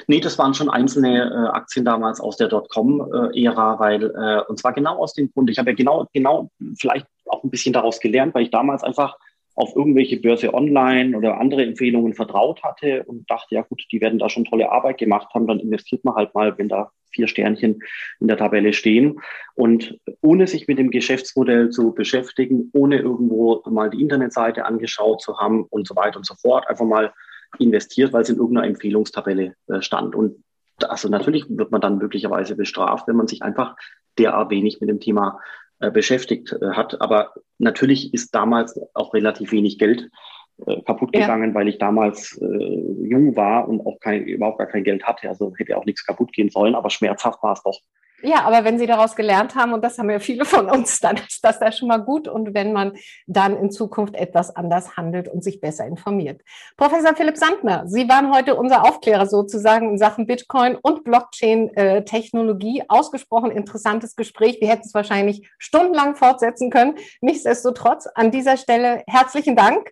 [0.07, 4.73] Nee, das waren schon einzelne äh, Aktien damals aus der Dotcom-Ära, weil, äh, und zwar
[4.73, 8.35] genau aus dem Grund, ich habe ja genau, genau vielleicht auch ein bisschen daraus gelernt,
[8.35, 9.17] weil ich damals einfach
[9.55, 14.19] auf irgendwelche Börse online oder andere Empfehlungen vertraut hatte und dachte, ja gut, die werden
[14.19, 17.81] da schon tolle Arbeit gemacht haben, dann investiert man halt mal, wenn da vier Sternchen
[18.19, 19.19] in der Tabelle stehen.
[19.55, 25.37] Und ohne sich mit dem Geschäftsmodell zu beschäftigen, ohne irgendwo mal die Internetseite angeschaut zu
[25.37, 27.13] haben und so weiter und so fort, einfach mal
[27.59, 30.15] investiert, weil es in irgendeiner Empfehlungstabelle äh, stand.
[30.15, 30.43] Und
[30.81, 33.75] also natürlich wird man dann möglicherweise bestraft, wenn man sich einfach
[34.17, 35.39] derart wenig mit dem Thema
[35.89, 37.01] beschäftigt äh, hat.
[37.01, 40.09] Aber natürlich ist damals auch relativ wenig Geld
[40.65, 41.55] äh, kaputt gegangen, ja.
[41.55, 45.27] weil ich damals äh, jung war und auch kein, überhaupt gar kein Geld hatte.
[45.29, 47.79] Also hätte auch nichts kaputt gehen sollen, aber schmerzhaft war es doch.
[48.23, 51.17] Ja, aber wenn Sie daraus gelernt haben, und das haben ja viele von uns, dann
[51.17, 52.27] ist das ja schon mal gut.
[52.27, 52.93] Und wenn man
[53.27, 56.41] dann in Zukunft etwas anders handelt und sich besser informiert.
[56.77, 62.83] Professor Philipp Sandner, Sie waren heute unser Aufklärer sozusagen in Sachen Bitcoin und Blockchain-Technologie.
[62.87, 64.59] Ausgesprochen interessantes Gespräch.
[64.61, 66.95] Wir hätten es wahrscheinlich stundenlang fortsetzen können.
[67.21, 69.91] Nichtsdestotrotz an dieser Stelle herzlichen Dank.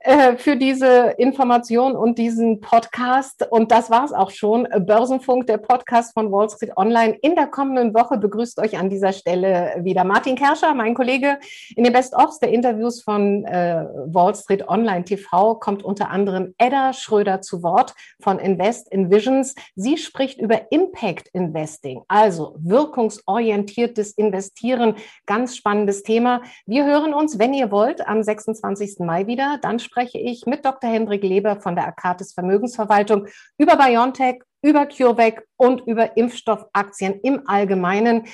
[0.00, 3.44] Äh, für diese Information und diesen Podcast.
[3.50, 4.68] Und das war es auch schon.
[4.86, 7.18] Börsenfunk, der Podcast von Wall Street Online.
[7.20, 11.40] In der kommenden Woche begrüßt euch an dieser Stelle wieder Martin Kerscher, mein Kollege.
[11.74, 16.92] In den Best-ofs der Interviews von äh, Wall Street Online TV kommt unter anderem Edda
[16.92, 19.56] Schröder zu Wort von Invest in Visions.
[19.74, 24.94] Sie spricht über Impact Investing, also wirkungsorientiertes Investieren.
[25.26, 26.42] Ganz spannendes Thema.
[26.66, 29.00] Wir hören uns, wenn ihr wollt, am 26.
[29.00, 29.58] Mai wieder.
[29.60, 30.90] Dann spreche ich mit Dr.
[30.90, 33.26] Hendrik Leber von der Akatis Vermögensverwaltung
[33.56, 38.26] über BioNTech, über CureVac und über Impfstoffaktien im Allgemeinen.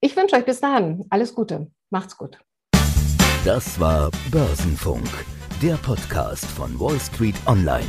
[0.00, 1.70] Ich wünsche euch bis dahin alles Gute.
[1.90, 2.38] Macht's gut.
[3.44, 5.08] Das war Börsenfunk,
[5.62, 7.86] der Podcast von Wall Street Online.